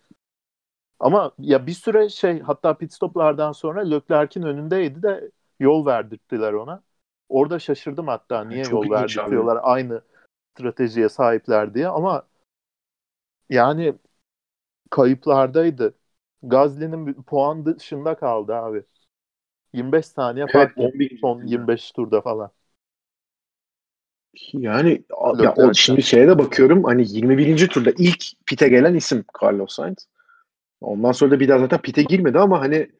[1.00, 6.84] Ama ya bir süre şey hatta pit stoplardan sonra Leclerc'in önündeydi de yol verdirttiler ona.
[7.30, 10.02] Orada şaşırdım hatta niye Çok yol verdirtiyorlar aynı
[10.54, 12.24] stratejiye sahipler diye ama
[13.50, 13.94] yani
[14.92, 15.96] kayıplardaydı.
[16.44, 18.84] Gazli'nin puan dışında kaldı abi.
[19.74, 21.18] 25 saniye evet fark etti 11.
[21.22, 22.52] son 25 turda falan.
[24.54, 25.04] Yani
[25.40, 27.68] ya o şimdi şeye de bakıyorum hani 21.
[27.68, 30.08] turda ilk pite gelen isim Carlos Sainz.
[30.82, 32.92] Ondan sonra da bir daha zaten pite girmedi ama hani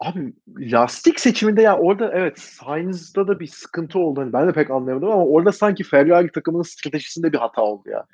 [0.00, 4.20] abi lastik seçiminde ya orada evet Sainz'da da bir sıkıntı oldu.
[4.20, 8.06] Hani ben de pek anlayamadım ama orada sanki Ferrari takımının stratejisinde bir hata oldu ya.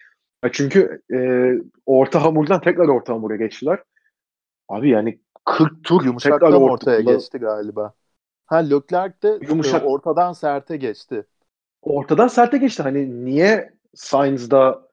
[0.44, 1.18] ya çünkü e,
[1.86, 3.82] orta hamurdan tekrar orta hamura geçtiler.
[4.68, 7.92] Abi yani 40 tur Yumuşaktan orta ortaya hamura- geçti galiba.
[8.46, 11.26] Ha Leclerc de Yumuşak- e, ortadan serte geçti.
[11.82, 12.82] ortadan serte geçti.
[12.82, 14.88] Hani niye Sainz'da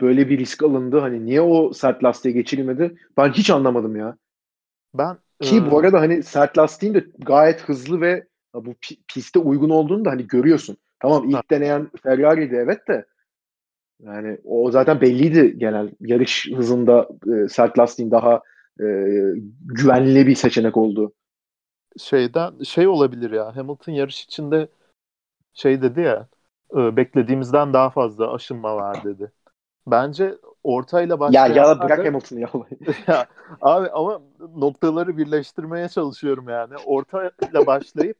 [0.00, 0.98] böyle bir risk alındı?
[1.00, 2.96] Hani niye o sert lastiğe geçirilmedi?
[3.16, 4.16] Ben hiç anlamadım ya.
[4.94, 9.38] Ben Ki e, bu arada hani sert lastiğin de gayet hızlı ve bu pi- piste
[9.38, 10.76] uygun olduğunu da hani görüyorsun.
[11.00, 13.06] Tamam ilk deneyen Ferrari'di evet de
[14.02, 18.40] yani o zaten belliydi genel yarış hızında e, sert lastiğin daha
[18.80, 18.84] e,
[19.66, 21.12] güvenli bir seçenek olduğu.
[21.98, 24.68] şeyden şey olabilir ya Hamilton yarış içinde
[25.54, 26.28] şey dedi ya
[26.76, 29.32] e, beklediğimizden daha fazla aşınma var dedi.
[29.86, 30.34] Bence
[30.64, 31.54] ortayla başlayan...
[31.54, 32.50] Ya ya bırak Hamilton'ı ya.
[33.06, 33.26] ya.
[33.60, 34.20] Abi ama
[34.56, 36.74] noktaları birleştirmeye çalışıyorum yani.
[36.86, 38.16] Ortayla başlayıp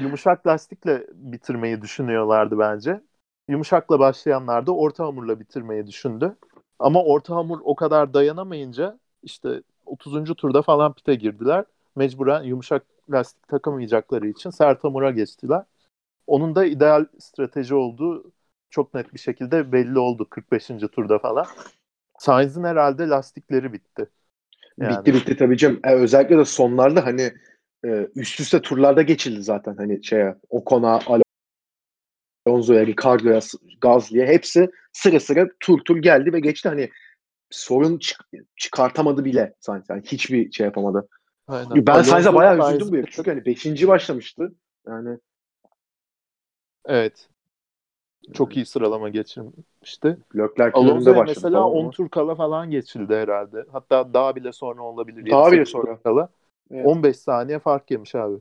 [0.00, 3.00] yumuşak lastikle bitirmeyi düşünüyorlardı bence.
[3.48, 6.36] Yumuşakla başlayanlar da orta hamurla bitirmeyi düşündü.
[6.78, 10.34] Ama orta hamur o kadar dayanamayınca işte 30.
[10.34, 11.64] turda falan pite girdiler.
[11.96, 15.62] Mecburen yumuşak lastik takamayacakları için sert hamura geçtiler.
[16.26, 18.32] Onun da ideal strateji olduğu
[18.70, 20.66] çok net bir şekilde belli oldu 45.
[20.92, 21.46] turda falan.
[22.18, 24.06] Sainz'in herhalde lastikleri bitti.
[24.78, 24.98] Yani.
[24.98, 25.80] Bitti bitti tabii canım.
[25.84, 27.32] E, özellikle de sonlarda hani
[27.84, 31.00] e, üst üste turlarda geçildi zaten hani şeye Ocon'a,
[32.46, 33.40] Alonso'ya, Ricardo'ya,
[33.80, 36.68] Gazli'ye hepsi sıra sıra tur tur geldi ve geçti.
[36.68, 36.90] Hani
[37.50, 38.20] sorun çık
[38.56, 39.84] çıkartamadı bile Sainz.
[39.90, 41.08] Yani hiçbir şey yapamadı.
[41.46, 41.86] Aynen.
[41.86, 43.14] Ben Sainz'e bayağı üzüldüm bu yarış.
[43.14, 43.86] Çünkü hani 5.
[43.86, 44.54] başlamıştı.
[44.86, 45.18] Yani
[46.84, 47.28] Evet.
[48.34, 50.18] Çok iyi sıralama geçirmişti.
[50.36, 51.24] Leclerc'in önünde başladı.
[51.26, 53.64] mesela 10 tur kala falan geçildi herhalde.
[53.72, 55.30] Hatta daha bile sonra olabilir.
[55.30, 55.98] Daha bile sonra.
[56.02, 56.28] Kala.
[56.70, 56.86] Evet.
[56.86, 58.36] 15 saniye fark yemiş abi.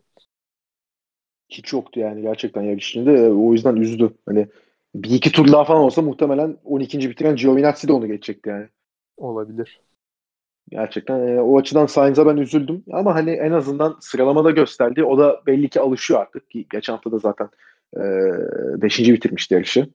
[1.50, 3.30] Hiç yoktu yani gerçekten yarış içinde.
[3.32, 4.14] O yüzden üzdü.
[4.26, 4.48] Hani
[4.96, 7.10] bir iki tur daha falan olsa muhtemelen 12.
[7.10, 8.68] bitiren Giovinazzi de onu geçecekti yani.
[9.18, 9.82] Olabilir.
[10.70, 12.84] Gerçekten e, o açıdan Sainz'a ben üzüldüm.
[12.92, 15.04] Ama hani en azından sıralamada gösterdi.
[15.04, 16.44] O da belli ki alışıyor artık.
[16.72, 17.50] Geçen hafta da zaten
[17.96, 18.02] e,
[18.82, 19.88] beşinci bitirmişti yarışı.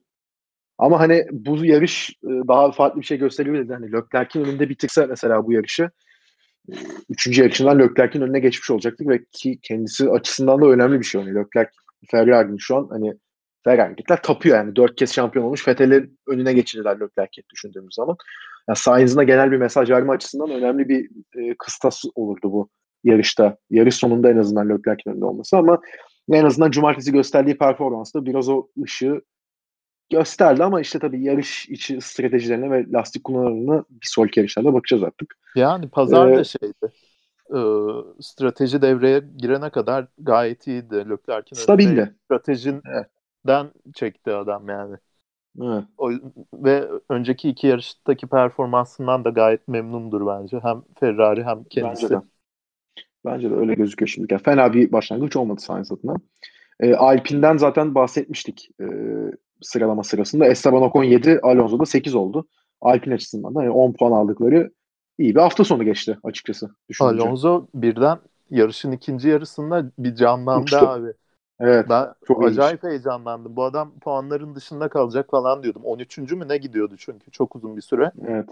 [0.77, 3.73] Ama hani bu yarış e, daha farklı bir şey gösterebilirdi.
[3.73, 5.89] Hani Leclerc'in önünde bitirse mesela bu yarışı
[6.69, 6.73] e,
[7.09, 11.21] üçüncü yarışından Leclerc'in önüne geçmiş olacaktık ve ki kendisi açısından da önemli bir şey.
[11.21, 11.71] Yani Leclerc
[12.11, 13.13] Ferrari'nin şu an hani
[13.63, 14.75] Ferrari'likler tapıyor yani.
[14.75, 15.67] Dört kez şampiyon olmuş.
[15.67, 18.15] Vettel'in önüne geçirdiler Leclerc'i düşündüğümüz zaman.
[18.69, 22.69] Yani Sainz'ına genel bir mesaj verme açısından önemli bir e, kıstas olurdu bu
[23.03, 23.57] yarışta.
[23.69, 25.81] Yarış sonunda en azından Leclerc'in önünde olması ama
[26.31, 29.21] en azından cumartesi gösterdiği performansta biraz o ışığı
[30.09, 35.35] gösterdi ama işte tabii yarış içi stratejilerine ve lastik kullanımına bir sonraki yarışlarda bakacağız artık.
[35.55, 36.93] Yani pazar ee, da şeydi.
[37.49, 37.59] E,
[38.19, 40.95] strateji devreye girene kadar gayet iyiydi.
[40.95, 42.15] Leclerc'in stabildi.
[42.25, 42.81] Stratejinden
[43.45, 43.95] evet.
[43.95, 44.95] çekti adam yani.
[45.61, 45.83] Evet.
[45.97, 46.11] O,
[46.53, 50.59] ve önceki iki yarıştaki performansından da gayet memnundur bence.
[50.59, 52.03] Hem Ferrari hem kendisi.
[52.03, 52.21] Bence de.
[53.25, 54.37] Bence de öyle gözüküyor şimdi.
[54.37, 56.15] fena bir başlangıç olmadı Sainz adına.
[56.79, 58.85] E, Alpine'den zaten bahsetmiştik e,
[59.61, 60.45] sıralama sırasında.
[60.45, 62.47] Esteban Ocon 7, Alonso da 8 oldu.
[62.81, 64.71] Alpine açısından da yani 10 puan aldıkları
[65.17, 66.69] iyi bir hafta sonu geçti açıkçası.
[66.89, 67.23] Düşününce.
[67.23, 68.19] Alonso birden
[68.49, 70.77] yarışın ikinci yarısında bir canlandı Uçtu.
[70.77, 71.13] abi.
[71.59, 71.85] Evet.
[71.89, 72.91] Ben çok acayip ilginç.
[72.91, 73.55] heyecanlandım.
[73.55, 75.81] Bu adam puanların dışında kalacak falan diyordum.
[75.85, 76.17] 13.
[76.17, 78.11] mü ne gidiyordu çünkü çok uzun bir süre.
[78.27, 78.49] Evet.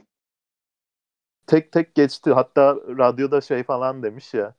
[1.47, 2.31] Tek tek geçti.
[2.31, 4.53] Hatta radyoda şey falan demiş ya.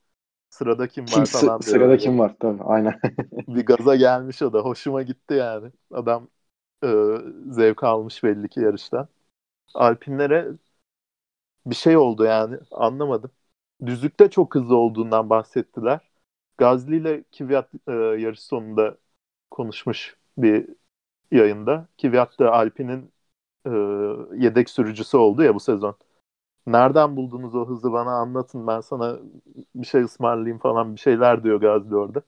[0.52, 1.62] Sırada kim var kim, falan diyor.
[1.62, 3.00] Sırada kim var tabii aynen.
[3.48, 4.60] bir gaza gelmiş o da.
[4.60, 5.72] Hoşuma gitti yani.
[5.90, 6.28] Adam
[6.84, 6.88] e,
[7.50, 9.08] zevk almış belli ki yarıştan.
[9.74, 10.48] Alpinlere
[11.66, 13.30] bir şey oldu yani anlamadım.
[13.86, 16.00] Düzlükte çok hızlı olduğundan bahsettiler.
[16.58, 18.98] Gazli ile Kvyat e, yarış sonunda
[19.50, 20.68] konuşmuş bir
[21.32, 21.88] yayında.
[22.02, 23.12] Kvyat da Alpin'in
[23.66, 23.70] e,
[24.44, 25.96] yedek sürücüsü oldu ya bu sezon.
[26.66, 29.18] Nereden buldunuz o hızı bana anlatın ben sana
[29.74, 32.22] bir şey ısmarlayayım falan bir şeyler diyor Gazli orada.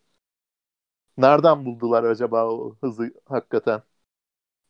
[1.16, 3.82] Nereden buldular acaba o hızı hakikaten?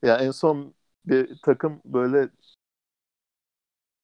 [0.03, 0.75] Ya en son
[1.07, 2.31] bir takım böyle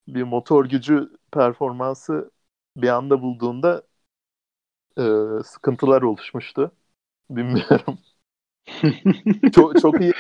[0.09, 2.31] bir motor gücü performansı
[2.77, 3.83] bir anda bulduğunda
[4.99, 5.03] e,
[5.45, 6.73] sıkıntılar oluşmuştu.
[7.31, 7.99] Bilmiyorum.
[9.55, 10.13] çok çok iyi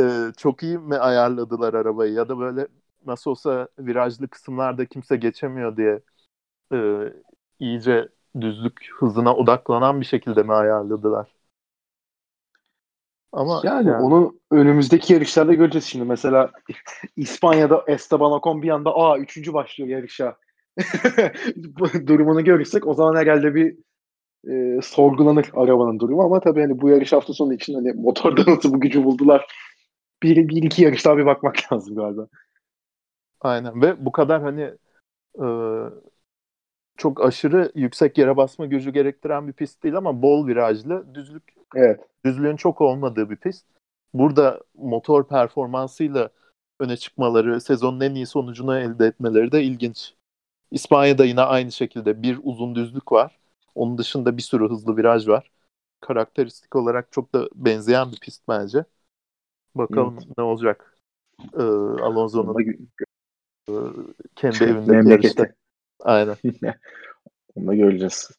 [0.00, 2.68] e, çok iyi mi ayarladılar arabayı ya da böyle
[3.06, 6.00] nasıl olsa virajlı kısımlarda kimse geçemiyor diye
[6.72, 6.78] e,
[7.58, 8.08] iyice
[8.40, 11.32] düzlük hızına odaklanan bir şekilde mi ayarladılar?
[13.32, 16.04] Ama yani, yani onu önümüzdeki yarışlarda göreceğiz şimdi.
[16.04, 16.50] Mesela
[17.16, 20.36] İspanya'da Esteban Ocon bir anda aa üçüncü başlıyor yarışa.
[22.06, 23.76] durumunu görürsek o zaman herhalde bir
[24.50, 28.74] e, sorgulanır arabanın durumu ama tabii hani bu yarış hafta sonu için hani motorda nasıl
[28.74, 29.46] bu gücü buldular
[30.22, 32.28] bir, bir iki yarış daha bir bakmak lazım galiba.
[33.42, 34.74] Aynen ve bu kadar hani
[35.42, 35.46] e,
[36.96, 41.42] çok aşırı yüksek yere basma gücü gerektiren bir pist değil ama bol virajlı düzlük
[41.76, 42.00] evet.
[42.24, 43.66] düzlüğün çok olmadığı bir pist.
[44.14, 46.30] Burada motor performansıyla
[46.80, 50.14] öne çıkmaları, sezonun en iyi sonucunu elde etmeleri de ilginç.
[50.70, 53.38] İspanya'da yine aynı şekilde bir uzun düzlük var.
[53.74, 55.50] Onun dışında bir sürü hızlı viraj var.
[56.00, 58.84] Karakteristik olarak çok da benzeyen bir pist bence.
[59.74, 60.38] Bakalım evet.
[60.38, 60.96] ne olacak.
[61.54, 61.62] Ee,
[62.02, 62.56] Alonso'nun
[64.36, 65.46] kendi evinde yarışta.
[66.00, 66.36] Aynen.
[67.54, 68.30] Onu da göreceğiz.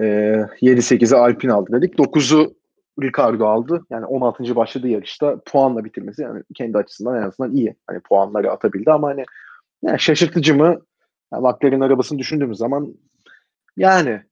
[0.00, 1.98] Ee, 7-8'e Alpin aldı dedik.
[1.98, 2.54] 9'u
[3.02, 3.86] Ricardo aldı.
[3.90, 4.56] Yani 16.
[4.56, 7.76] başladı yarışta puanla bitirmesi yani kendi açısından en azından iyi.
[7.86, 9.24] Hani puanları atabildi ama hani
[9.82, 10.82] yani şaşırtıcı mı?
[11.32, 12.94] Yani McLaren arabasını düşündüğümüz zaman
[13.76, 14.22] yani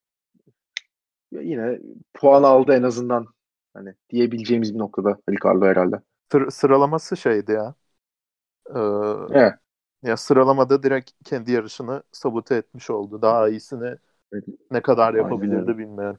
[1.32, 1.78] yine
[2.14, 3.26] puan aldı en azından
[3.74, 5.96] hani diyebileceğimiz bir noktada Ricardo herhalde.
[6.32, 7.74] Sır- sıralaması şeydi ya.
[8.74, 8.80] Ee,
[9.30, 9.54] evet.
[10.02, 13.22] Ya sıralamada direkt kendi yarışını sabote etmiş oldu.
[13.22, 13.96] Daha iyisini
[14.32, 14.44] evet.
[14.70, 16.18] ne kadar yapabilirdi bilmiyorum.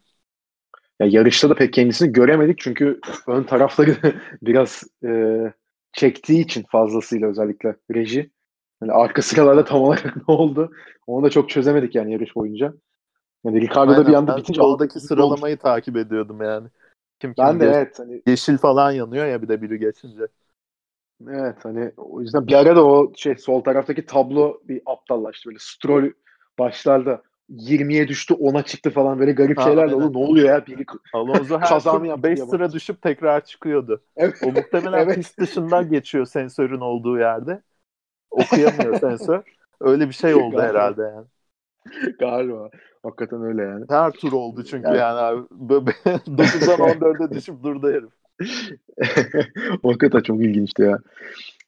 [0.99, 3.95] Ya yarışta da pek kendisini göremedik çünkü ön tarafları
[4.41, 5.39] biraz e,
[5.93, 8.31] çektiği için fazlasıyla özellikle reji.
[8.81, 10.71] Yani arka sıralarda tam olarak ne oldu?
[11.07, 12.73] Onu da çok çözemedik yani yarış boyunca.
[13.45, 15.61] Yani Ricardo'da bir anda bitince oradaki sıralamayı olmuş.
[15.61, 16.67] takip ediyordum yani.
[17.19, 17.99] Kim kim ben de evet.
[17.99, 18.21] Hani...
[18.27, 20.27] Yeşil falan yanıyor ya bir de biri geçince.
[21.29, 25.49] Evet hani o yüzden bir ara da o şey sol taraftaki tablo bir aptallaştı.
[25.49, 26.11] Böyle Stroll
[26.59, 30.13] başlarda 20'ye düştü 10'a çıktı falan böyle garip ha, şeyler de oldu.
[30.13, 30.65] Ne oluyor ya?
[30.67, 34.03] Biri Alonso her 5 sıra düşüp tekrar çıkıyordu.
[34.17, 34.35] Evet.
[34.43, 35.15] O muhtemelen evet.
[35.15, 37.61] pist dışından geçiyor sensörün olduğu yerde.
[38.31, 39.43] Okuyamıyor sensör.
[39.81, 40.69] Öyle bir şey oldu Galiba.
[40.69, 41.27] herhalde yani.
[42.19, 42.69] Galiba.
[43.03, 43.85] Hakikaten öyle yani.
[43.89, 45.39] Her tur oldu çünkü yani, yani abi.
[45.51, 48.20] 9'dan 14'e düşüp durdu herif.
[49.83, 50.97] Hakikaten çok ilginçti ya.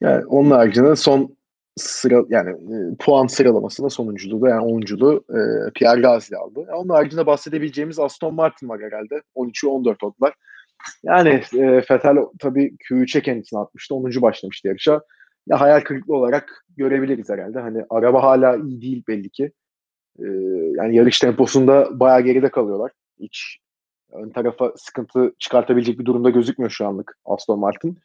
[0.02, 1.36] Yani onun haricinde son
[1.78, 6.60] sıra yani e, puan sıralamasında sonunculuğu yani onunculuğu e, Pierre Gasly aldı.
[6.60, 9.22] Yani onun haricinde bahsedebileceğimiz Aston Martin var herhalde.
[9.36, 10.34] 13'ü 14 oldular.
[11.04, 13.96] Yani e, Vettel tabii Q3'e kendisini atmıştı.
[13.96, 14.22] 10.
[14.22, 15.02] başlamıştı yarışa.
[15.48, 17.60] Ya hayal kırıklığı olarak görebiliriz herhalde.
[17.60, 19.52] Hani araba hala iyi değil belli ki.
[20.20, 20.28] E,
[20.78, 22.92] yani yarış temposunda bayağı geride kalıyorlar.
[23.20, 23.60] Hiç
[24.14, 27.98] ön tarafa sıkıntı çıkartabilecek bir durumda gözükmüyor şu anlık Aston Martin.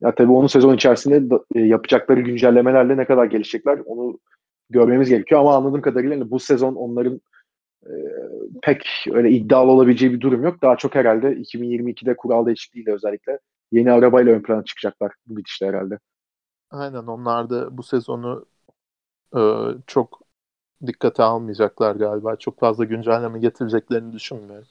[0.00, 4.18] Ya tabii onun sezon içerisinde e, yapacakları güncellemelerle ne kadar gelişecekler onu
[4.70, 7.20] görmemiz gerekiyor ama anladığım kadarıyla hani bu sezon onların
[7.86, 7.92] e,
[8.62, 10.62] pek öyle iddialı olabileceği bir durum yok.
[10.62, 13.38] Daha çok herhalde 2022'de kural değişikliğiyle özellikle
[13.72, 15.98] yeni arabayla ön plana çıkacaklar bu gidişle herhalde.
[16.70, 18.46] Aynen onlar da bu sezonu
[19.36, 19.40] e,
[19.86, 20.20] çok
[20.86, 22.36] dikkate almayacaklar galiba.
[22.36, 24.68] Çok fazla güncelleme getireceklerini düşünmüyorum.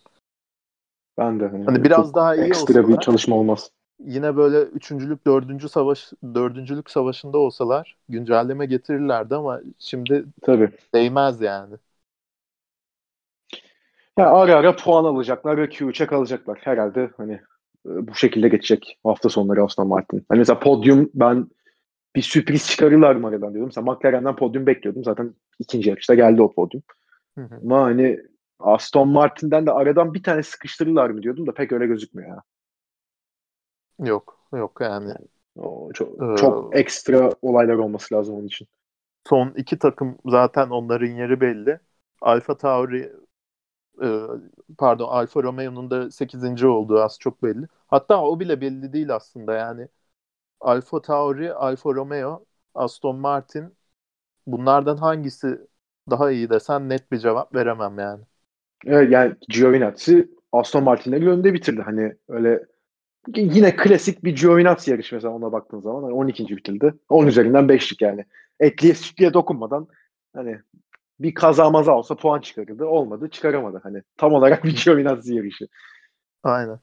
[1.18, 1.48] Ben de.
[1.48, 3.72] Hani, hani biraz daha iyi ekstra olsalar, bir çalışma olmaz.
[4.00, 10.70] Yine böyle üçüncülük, dördüncü savaş, dördüncülük savaşında olsalar güncelleme getirirlerdi ama şimdi Tabii.
[10.94, 11.76] değmez yani.
[14.18, 16.60] Ya ara ara puan alacaklar ve Q3'e kalacaklar.
[16.62, 17.34] Herhalde hani
[17.86, 20.26] e, bu şekilde geçecek hafta sonları Aston Martin.
[20.30, 21.48] Hani mesela podyum ben
[22.16, 23.74] bir sürpriz çıkarırlar mı aradan diyordum.
[23.76, 25.04] Mesela McLaren'den podyum bekliyordum.
[25.04, 26.84] Zaten ikinci yarışta geldi o podyum.
[27.38, 27.56] Hı hı.
[27.64, 28.20] Ama hani
[28.60, 32.44] Aston Martin'den de aradan bir tane sıkıştırırlar mı diyordum da pek öyle gözükmüyor ya.
[34.00, 35.14] Yok, yok yani.
[35.56, 38.68] O çok, ee, çok ekstra olaylar olması lazım onun için.
[39.28, 41.80] Son iki takım zaten onların yeri belli.
[42.22, 43.14] Alfa Tauri
[44.04, 44.08] e,
[44.78, 46.68] pardon Alfa Romeo'nun da 8.
[46.68, 47.68] olduğu az çok belli.
[47.88, 49.88] Hatta o bile belli değil aslında yani.
[50.62, 52.46] Alfa Tauri, Alfa Romeo,
[52.76, 53.78] Aston Martin
[54.48, 55.62] bunlardan hangisi
[56.12, 58.26] daha iyi desen net bir cevap veremem yani.
[58.86, 61.82] Evet yani Giovinazzi Aston Martin'leri önünde bitirdi.
[61.82, 62.66] Hani öyle
[63.36, 66.04] yine klasik bir Giovinazzi yarışı mesela ona baktığın zaman.
[66.04, 66.58] Hani 12.
[66.58, 66.94] bitirdi.
[67.10, 68.26] 10 üzerinden 5'lik yani.
[68.60, 69.88] Etliye sütliye dokunmadan
[70.34, 70.60] hani
[71.20, 72.86] bir kaza maza olsa puan çıkarırdı.
[72.86, 73.80] Olmadı çıkaramadı.
[73.84, 75.68] Hani tam olarak bir Giovinazzi yarışı.
[76.44, 76.80] Aynen.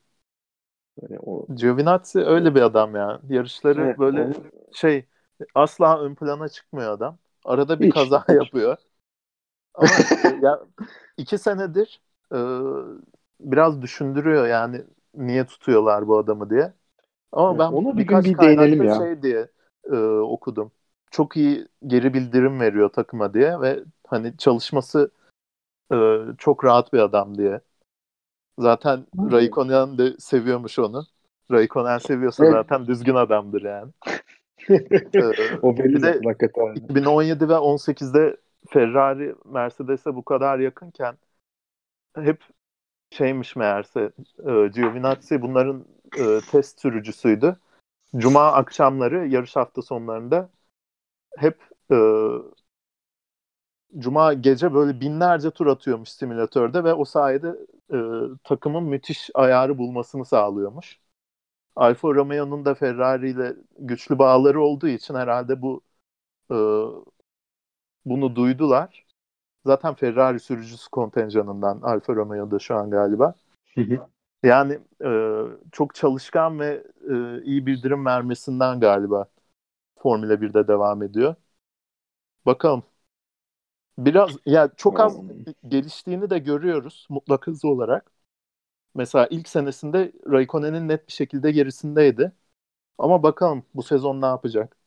[1.02, 1.46] Yani o...
[1.54, 3.20] Giovinazzi öyle bir adam ya.
[3.28, 4.34] Yarışları evet, böyle onu...
[4.72, 5.04] şey
[5.54, 7.18] asla ön plana çıkmıyor adam.
[7.44, 7.94] Arada bir Hiç.
[7.94, 8.76] kaza yapıyor.
[9.74, 9.88] Ama
[10.42, 10.60] ya
[11.16, 12.00] iki senedir
[12.32, 12.38] e,
[13.40, 14.82] biraz düşündürüyor yani
[15.14, 16.72] niye tutuyorlar bu adamı diye.
[17.32, 18.94] Ama ben onu birkaç bir değinelim ya.
[18.94, 19.48] şey diye
[19.90, 20.72] e, okudum.
[21.10, 25.10] Çok iyi geri bildirim veriyor takıma diye ve hani çalışması
[25.92, 27.60] e, çok rahat bir adam diye.
[28.58, 29.06] Zaten.
[29.32, 31.04] Raikkonen de seviyormuş onu.
[31.50, 32.54] Raikkonen seviyorsa evet.
[32.54, 33.92] zaten düzgün adamdır yani.
[34.70, 36.74] ee, o belli bir de hakikaten.
[36.74, 38.36] 2017 ve 18'de
[38.68, 41.18] Ferrari Mercedes'e bu kadar yakınken
[42.16, 42.42] hep
[43.10, 45.86] şeymiş meğerse e, Giovinazzi bunların
[46.18, 47.56] e, test sürücüsüydü.
[48.16, 50.50] Cuma akşamları yarış hafta sonlarında
[51.38, 51.58] hep
[51.92, 51.96] e,
[53.98, 57.56] Cuma gece böyle binlerce tur atıyormuş simülatörde ve o sayede
[57.92, 57.98] e,
[58.44, 61.00] takımın müthiş ayarı bulmasını sağlıyormuş.
[61.76, 65.82] Alfa Romeo'nun da Ferrari ile güçlü bağları olduğu için herhalde bu
[66.50, 66.56] e,
[68.06, 69.06] bunu duydular.
[69.66, 73.34] Zaten Ferrari sürücüsü kontenjanından Alfa Romeo'da şu an galiba.
[74.42, 75.08] Yani e,
[75.72, 79.26] çok çalışkan ve e, iyi bildirim vermesinden galiba
[79.98, 81.36] Formula 1'de devam ediyor.
[82.46, 82.82] Bakalım.
[83.98, 85.20] Biraz ya yani çok az
[85.68, 88.12] geliştiğini de görüyoruz mutlak hızı olarak.
[88.94, 92.32] Mesela ilk senesinde Raikkonen'in net bir şekilde gerisindeydi.
[92.98, 94.78] Ama bakalım bu sezon ne yapacak?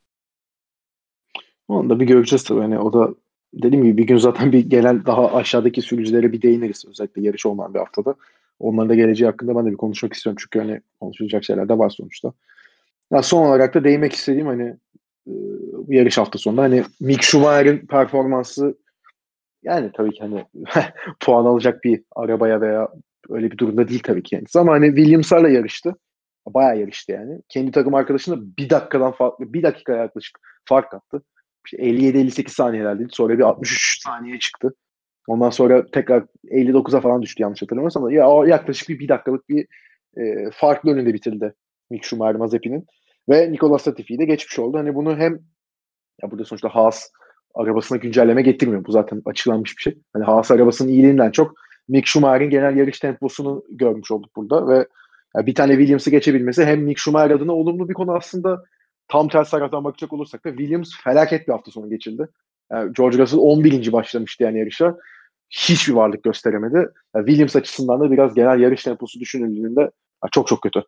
[1.67, 2.59] Onu da bir göreceğiz tabii.
[2.59, 3.15] Yani o da
[3.53, 6.85] dediğim gibi bir gün zaten bir genel daha aşağıdaki sürücülere bir değiniriz.
[6.89, 8.15] Özellikle yarış olmayan bir haftada.
[8.59, 10.37] Onların da geleceği hakkında ben de bir konuşmak istiyorum.
[10.41, 12.33] Çünkü hani konuşulacak şeyler de var sonuçta.
[13.11, 14.75] Ya son olarak da değinmek istediğim hani
[15.87, 18.77] bu yarış hafta sonunda hani Mick Schumacher'in performansı
[19.63, 20.45] yani tabii ki hani
[21.19, 22.89] puan alacak bir arabaya veya
[23.29, 25.95] öyle bir durumda değil tabii ki kendisi ama hani Williams'larla yarıştı.
[26.47, 27.41] Bayağı yarıştı yani.
[27.49, 31.21] Kendi takım arkadaşına bir dakikadan farklı, bir dakika yaklaşık fark attı.
[31.65, 33.07] İşte 57-58 saniyelerdi.
[33.11, 34.73] Sonra bir 63 saniye çıktı.
[35.27, 39.67] Ondan sonra tekrar 59'a falan düştü yanlış hatırlamıyorsam ya o yaklaşık bir, bir dakikalık bir
[40.17, 41.53] e, farklı önünde bitirdi
[41.89, 42.85] Mick Schumacher Mazepin'in.
[43.29, 44.77] Ve Nicolas Latifi'yi de geçmiş oldu.
[44.77, 45.33] Hani bunu hem
[46.23, 47.09] ya burada sonuçta Haas
[47.55, 48.85] arabasına güncelleme getirmiyor.
[48.85, 49.97] Bu zaten açıklanmış bir şey.
[50.13, 51.55] Hani Haas arabasının iyiliğinden çok
[51.87, 54.87] Mick Schumacher'in genel yarış temposunu görmüş olduk burada ve
[55.35, 58.63] bir tane Williams'ı geçebilmesi hem Mick Schumacher adına olumlu bir konu aslında
[59.07, 62.27] tam ters taraftan bakacak olursak da Williams felaket bir hafta sonu geçirdi.
[62.71, 63.91] Yani George Russell 11.
[63.91, 64.97] başlamıştı yani yarışa.
[65.49, 66.89] Hiçbir varlık gösteremedi.
[67.15, 69.91] Yani Williams açısından da biraz genel yarış temposu düşünüldüğünde
[70.31, 70.83] çok çok kötü.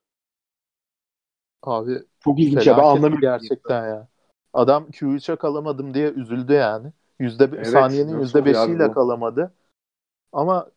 [1.64, 3.20] Abi çok ilginç ya ben anlamıyorum.
[3.22, 4.08] Gerçekten ya.
[4.54, 6.92] Adam Q3'e kalamadım diye üzüldü yani.
[7.20, 9.54] Yüzde evet, saniyenin yüzde beşiyle kalamadı.
[10.32, 10.68] Ama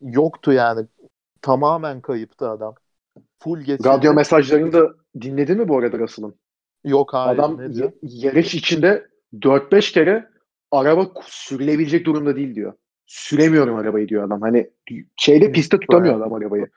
[0.00, 0.86] yoktu yani.
[1.42, 2.74] Tamamen kayıptı adam.
[3.38, 3.88] Full geçirdi.
[3.88, 6.34] Radyo mesajlarını da dinledi mi bu arada Russell'ın?
[6.84, 7.38] Yok hayır.
[7.38, 9.08] Adam y- yarış içinde
[9.42, 10.28] 4-5 kere
[10.70, 12.72] araba sürülebilecek durumda değil diyor.
[13.06, 14.40] Süremiyorum arabayı diyor adam.
[14.40, 14.70] Hani
[15.16, 16.68] şeyde pistte tutamıyor adam arabayı.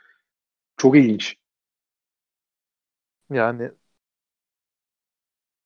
[0.78, 1.36] Çok ilginç.
[3.30, 3.72] Yani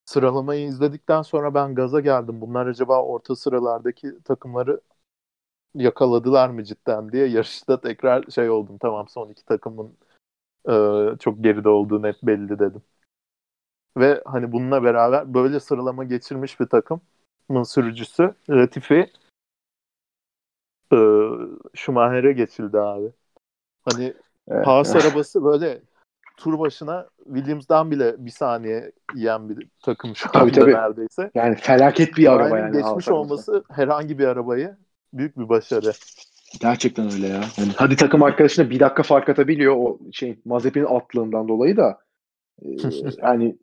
[0.06, 2.42] sıralamayı izledikten sonra ben gaza geldim.
[2.42, 4.82] Bunlar acaba orta sıralardaki takımları
[5.76, 8.78] yakaladılar mı cidden diye yarışta tekrar şey oldum.
[8.82, 9.98] Tamam son iki takımın
[10.70, 10.76] e,
[11.20, 12.82] çok geride olduğu net belli dedim.
[13.98, 19.12] Ve hani bununla beraber böyle sıralama geçirmiş bir takımın sürücüsü Latifi
[20.94, 20.98] e,
[21.74, 23.12] Schumacher'e geçildi abi.
[23.86, 24.14] Hani
[24.48, 24.68] evet.
[24.68, 25.82] Haas arabası böyle
[26.38, 30.74] tur başına Williams'dan bile bir saniye yiyen bir takım şu tabii, anda tabii.
[30.74, 31.32] neredeyse.
[31.36, 32.78] Yani felaket bir araba yani.
[32.78, 34.78] Geçmiş olması herhangi bir arabayı
[35.14, 35.92] büyük bir başarı.
[36.62, 37.42] Gerçekten öyle ya.
[37.58, 41.98] Yani hadi takım arkadaşına bir dakika fark atabiliyor o şey Mazepin'in atlığından dolayı da
[42.62, 42.68] e,
[43.24, 43.58] yani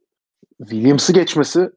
[0.59, 1.71] Williams'ı geçmesi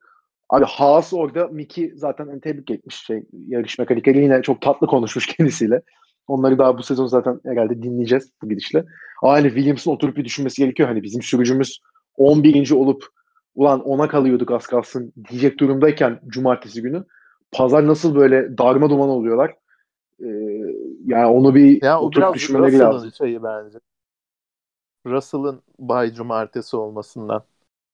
[0.49, 5.27] abi Haas orada Mickey zaten hani tebrik etmiş şey yarış mekanikeri yine çok tatlı konuşmuş
[5.37, 5.81] kendisiyle.
[6.27, 8.85] Onları daha bu sezon zaten herhalde dinleyeceğiz bu gidişle.
[9.21, 10.89] Aynı Williams'ın oturup bir düşünmesi gerekiyor.
[10.89, 11.79] Hani bizim sürücümüz
[12.17, 12.71] 11.
[12.71, 13.05] olup
[13.55, 17.03] ulan ona kalıyorduk az kalsın diyecek durumdayken cumartesi günü
[17.51, 19.53] pazar nasıl böyle darma duman oluyorlar.
[20.21, 20.27] Ee,
[21.05, 23.11] yani onu bir ya, oturup düşünmeleri lazım.
[23.11, 23.79] şeyi bence.
[25.05, 27.43] Russell'ın Bay Cumartesi olmasından.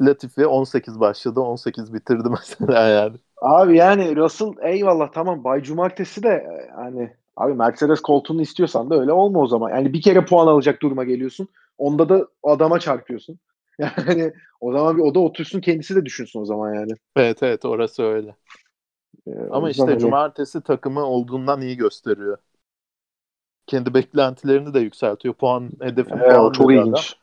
[0.01, 3.17] Latifi 18 başladı, 18 bitirdi mesela yani.
[3.41, 9.11] Abi yani Russell eyvallah tamam Bay Cumartesi de hani Abi Mercedes koltuğunu istiyorsan da öyle
[9.11, 9.69] olma o zaman.
[9.69, 11.47] Yani bir kere puan alacak duruma geliyorsun.
[11.77, 13.39] Onda da adama çarpıyorsun.
[13.79, 16.91] Yani o zaman bir o da otursun kendisi de düşünsün o zaman yani.
[17.15, 18.35] Evet evet orası öyle.
[19.27, 19.99] Ee, Ama işte hani...
[19.99, 22.37] cumartesi takımı olduğundan iyi gösteriyor.
[23.67, 25.33] Kendi beklentilerini de yükseltiyor.
[25.33, 26.87] Puan hedefi evet, falan çok ilginç.
[26.87, 27.21] Adam.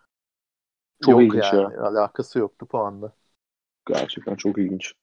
[1.05, 1.75] Çok Yok ilginç yani.
[1.75, 1.83] ya.
[1.83, 3.13] Alakası yoktu puanla.
[3.87, 4.95] Gerçekten çok ilginç.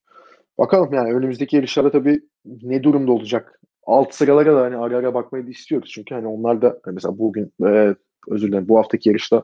[0.58, 5.48] Bakalım yani önümüzdeki yarışlara tabii ne durumda olacak alt sıralara da hani ara ara bakmayı
[5.48, 5.91] da istiyoruz.
[5.93, 7.96] Çünkü hani onlar da hani mesela bugün e,
[8.28, 9.43] özür dilerim bu haftaki yarışta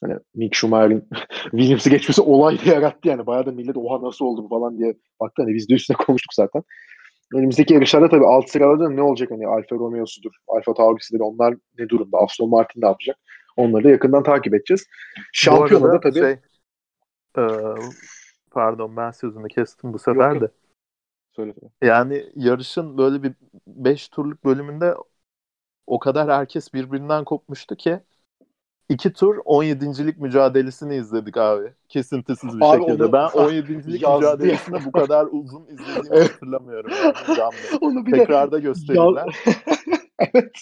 [0.00, 1.08] hani Mick Schumacher'in
[1.42, 3.26] Williams'ı geçmesi olay da yarattı yani.
[3.26, 5.42] Bayağı da millet oha nasıl oldu bu falan diye baktı.
[5.42, 6.62] Hani biz de üstüne konuştuk zaten.
[7.34, 12.18] Önümüzdeki yarışlarda tabii alt sıralarda ne olacak hani Alfa Romeo'sudur, Alfa Tauri'sidir onlar ne durumda,
[12.18, 13.16] Aston Martin ne yapacak?
[13.56, 14.86] Onları da yakından takip edeceğiz.
[15.32, 16.30] Şampiyonada tabii şey,
[17.38, 17.44] e,
[18.50, 20.50] pardon ben sözünü kestim bu sefer yok, de.
[21.36, 21.54] Söyle.
[21.82, 23.32] Yani yarışın böyle bir
[23.66, 24.94] 5 turluk bölümünde
[25.86, 28.00] o kadar herkes birbirinden kopmuştu ki
[28.88, 31.72] iki tur 17.lik mücadelesini izledik abi.
[31.88, 33.04] Kesintisiz bir abi şekilde.
[33.04, 36.32] Onu, ben 17.lik mücadelesini bu kadar uzun izlediğimi evet.
[36.32, 36.90] hatırlamıyorum.
[37.38, 37.54] Yani.
[37.80, 39.36] Onu bir Tekrarda gösterirler.
[40.18, 40.52] evet.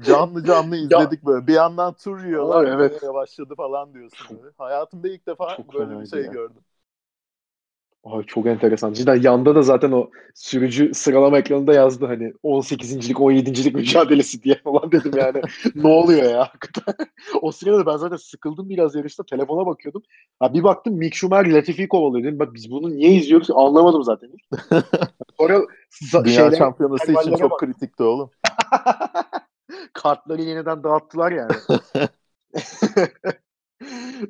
[0.00, 1.26] Canlı canlı izledik ya.
[1.26, 1.46] böyle.
[1.46, 2.64] Bir yandan tur yiyorlar.
[2.64, 3.02] Evet.
[3.02, 4.38] Başladı falan diyorsun.
[4.42, 4.54] Böyle.
[4.58, 6.26] Hayatımda ilk defa Çok böyle bir şey ya.
[6.26, 6.62] gördüm.
[8.12, 8.92] Ay çok enteresan.
[8.92, 14.92] Cidden yanda da zaten o sürücü sıralama ekranında yazdı hani 18.lik 17.lik mücadelesi diye falan
[14.92, 15.42] dedim yani.
[15.74, 16.52] ne oluyor ya?
[17.42, 20.02] o sırada ben zaten sıkıldım biraz yarışta telefona bakıyordum.
[20.40, 22.38] Ha, bir baktım Mick Schumacher Latifi'yi kovalıyor dedim.
[22.38, 24.30] Bak biz bunu niye izliyoruz anlamadım zaten.
[25.38, 25.62] Sonra
[26.24, 27.60] Dünya şeyler, şampiyonası için çok bak.
[27.60, 28.30] kritikti oğlum.
[29.92, 31.52] Kartları yeniden dağıttılar yani.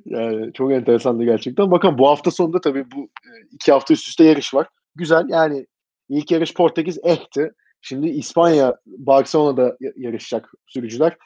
[0.05, 1.71] Yani çok enteresandı gerçekten.
[1.71, 4.69] Bakın bu hafta sonunda tabii bu e, iki hafta üst üste yarış var.
[4.95, 5.67] Güzel yani
[6.09, 7.53] ilk yarış Portekiz ehti.
[7.81, 11.17] Şimdi İspanya Barcelona'da yarışacak sürücüler.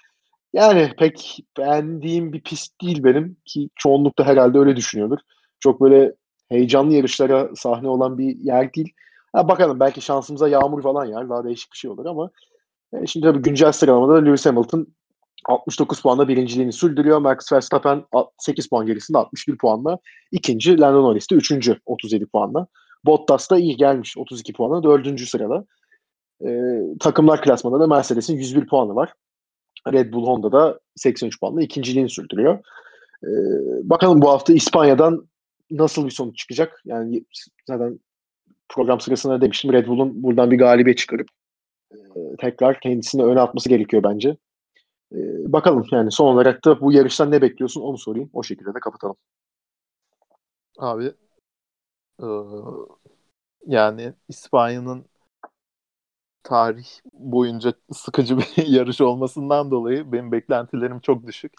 [0.53, 5.19] Yani pek beğendiğim bir pist değil benim ki çoğunlukta herhalde öyle düşünüyordur.
[5.61, 6.15] Çok böyle
[6.49, 8.93] heyecanlı yarışlara sahne olan bir yer değil.
[9.33, 11.29] Ha, bakalım belki şansımıza yağmur falan yer.
[11.29, 12.31] Daha değişik bir şey olur ama
[12.93, 14.87] e, şimdi tabii güncel sıralamada Lewis Hamilton
[15.49, 17.19] 69 puanla birinciliğini sürdürüyor.
[17.19, 18.05] Max Verstappen
[18.39, 19.99] 8 puan gerisinde 61 puanla.
[20.33, 22.67] ikinci Lando Norris de üçüncü 37 puanla.
[23.05, 25.65] Bottas da iyi gelmiş 32 puanla dördüncü sırada.
[26.47, 29.13] Ee, takımlar klasmanında da Mercedes'in 101 puanı var.
[29.93, 32.59] Red Bull Honda da 83 puanla ikinciliğini sürdürüyor.
[33.25, 33.29] Ee,
[33.83, 35.29] bakalım bu hafta İspanya'dan
[35.71, 36.83] nasıl bir sonuç çıkacak?
[36.85, 37.25] Yani
[37.67, 38.01] zaten
[38.69, 41.29] program sırasında demiştim Red Bull'un buradan bir galibiyet çıkarıp
[41.93, 41.97] e,
[42.39, 44.37] tekrar kendisini öne atması gerekiyor bence.
[45.15, 48.31] E, bakalım yani son olarak da bu yarıştan ne bekliyorsun onu sorayım.
[48.33, 49.17] O şekilde de kapatalım.
[50.79, 51.15] Abi
[52.19, 52.91] e,
[53.67, 55.07] yani İspanya'nın
[56.43, 61.53] tarih boyunca sıkıcı bir yarış olmasından dolayı benim beklentilerim çok düşük.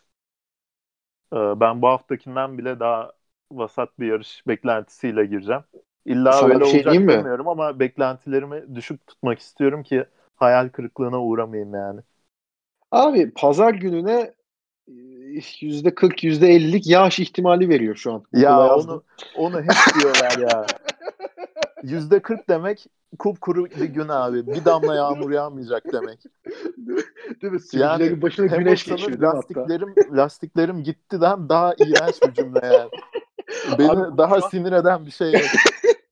[1.34, 3.12] E, ben bu haftakinden bile daha
[3.52, 5.62] vasat bir yarış beklentisiyle gireceğim.
[6.06, 7.28] İlla Sana öyle şey olacak mi?
[7.28, 12.02] demiyorum ama beklentilerimi düşük tutmak istiyorum ki hayal kırıklığına uğramayayım yani.
[12.92, 14.34] Abi pazar gününe
[15.62, 18.24] yüzde 40 yüzde 50'lik yağış ihtimali veriyor şu an.
[18.34, 19.04] Ya onu
[19.38, 20.66] onu hep diyorlar ya.
[21.84, 22.86] Yüzde 40 demek
[23.20, 24.48] kupkuru bir gün abi.
[24.48, 26.20] Bir damla yağmur yağmayacak demek.
[27.42, 27.60] değil mi?
[27.74, 29.20] Yani başına güneş geçiyor.
[29.20, 32.90] Lastiklerim, lastiklerim gittiden daha iğrenç bir cümle yani.
[33.80, 35.34] Beni Abi, daha sinir eden bir şey.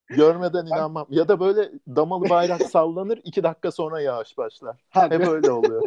[0.10, 1.08] Görmeden inanmam.
[1.10, 4.78] Ya da böyle damalı bayrak sallanır iki dakika sonra yağış başlar.
[4.90, 5.82] Ha, Hep öyle oluyor.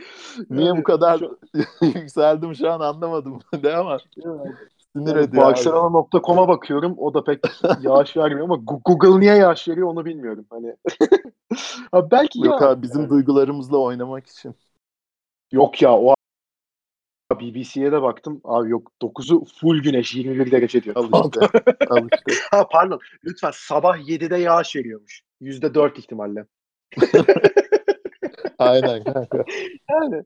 [0.50, 1.20] Niye bu kadar
[1.82, 3.40] yükseldim şu an anlamadım.
[3.62, 3.98] De ama
[4.92, 5.42] sinir yani, ediyor.
[5.42, 6.94] Barcelona.com'a bakıyorum.
[6.98, 7.40] O da pek
[7.82, 10.46] yağış vermiyor ama Google niye yağış veriyor onu bilmiyorum.
[10.50, 10.76] Hani
[11.92, 12.68] abi belki Yok ya.
[12.68, 13.10] abi bizim yani.
[13.10, 14.54] duygularımızla oynamak için.
[15.52, 16.14] Yok ya o
[17.32, 18.40] BBC'ye de baktım.
[18.44, 20.96] Abi yok 9'u full güneş 21 derece diyor.
[20.96, 21.40] Al işte.
[21.90, 22.40] Al işte.
[22.50, 23.00] ha pardon.
[23.24, 25.22] Lütfen sabah 7'de yağış veriyormuş.
[25.40, 26.46] %4 ihtimalle.
[28.58, 29.44] Aynen kanka.
[29.90, 30.24] Yani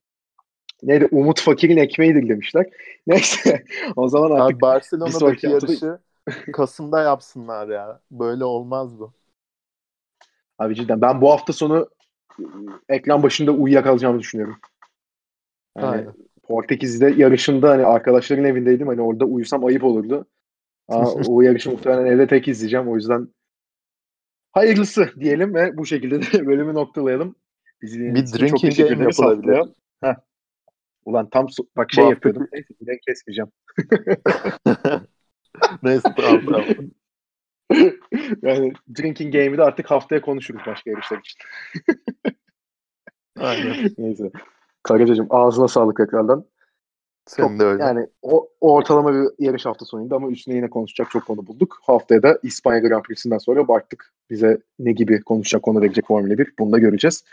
[0.83, 2.66] neydi Umut Fakir'in ekmeğidir demişler.
[3.07, 3.64] Neyse
[3.97, 5.99] o zaman artık Abi Barcelona'daki yarışı
[6.53, 8.01] Kasım'da yapsınlar ya.
[8.11, 9.12] Böyle olmaz bu.
[10.59, 11.89] Abi cidden ben bu hafta sonu
[12.89, 14.57] ekran başında uyuyakalacağımı düşünüyorum.
[15.78, 16.12] Yani Aynen.
[16.43, 18.89] Portekiz'de yarışında hani arkadaşların evindeydim.
[18.89, 20.26] Hani orada uyusam ayıp olurdu.
[20.89, 22.89] Aa, o yarışı muhtemelen evde tek izleyeceğim.
[22.89, 23.28] O yüzden
[24.53, 27.37] hayırlısı diyelim ve bu şekilde de bölümü noktalayalım.
[27.83, 29.68] Bizi bir drinking çok game yapılabilir.
[30.03, 30.14] Heh.
[31.05, 32.49] Ulan tam so- bak şey yapıyordum.
[32.53, 33.51] Neyse bir kesmeyeceğim.
[35.83, 36.64] Neyse tamam tamam.
[38.43, 41.39] yani drinking game'i de artık haftaya konuşuruz başka yarışlar için.
[43.39, 43.91] Aynen.
[43.99, 44.30] Neyse.
[44.83, 46.47] Karacacığım ağzına sağlık tekrardan.
[47.26, 47.83] Senin çok, de öyle.
[47.83, 51.78] Yani o, o ortalama bir yarış hafta sonuydu ama üstüne yine konuşacak çok konu bulduk.
[51.83, 56.53] Haftaya da İspanya Grand Prix'sinden sonra baktık bize ne gibi konuşacak konu verecek Formula 1
[56.59, 57.24] bunu da göreceğiz.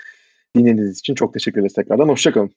[0.55, 2.09] Dinlediğiniz için çok teşekkür ederiz tekrardan.
[2.09, 2.51] Hoşçakalın.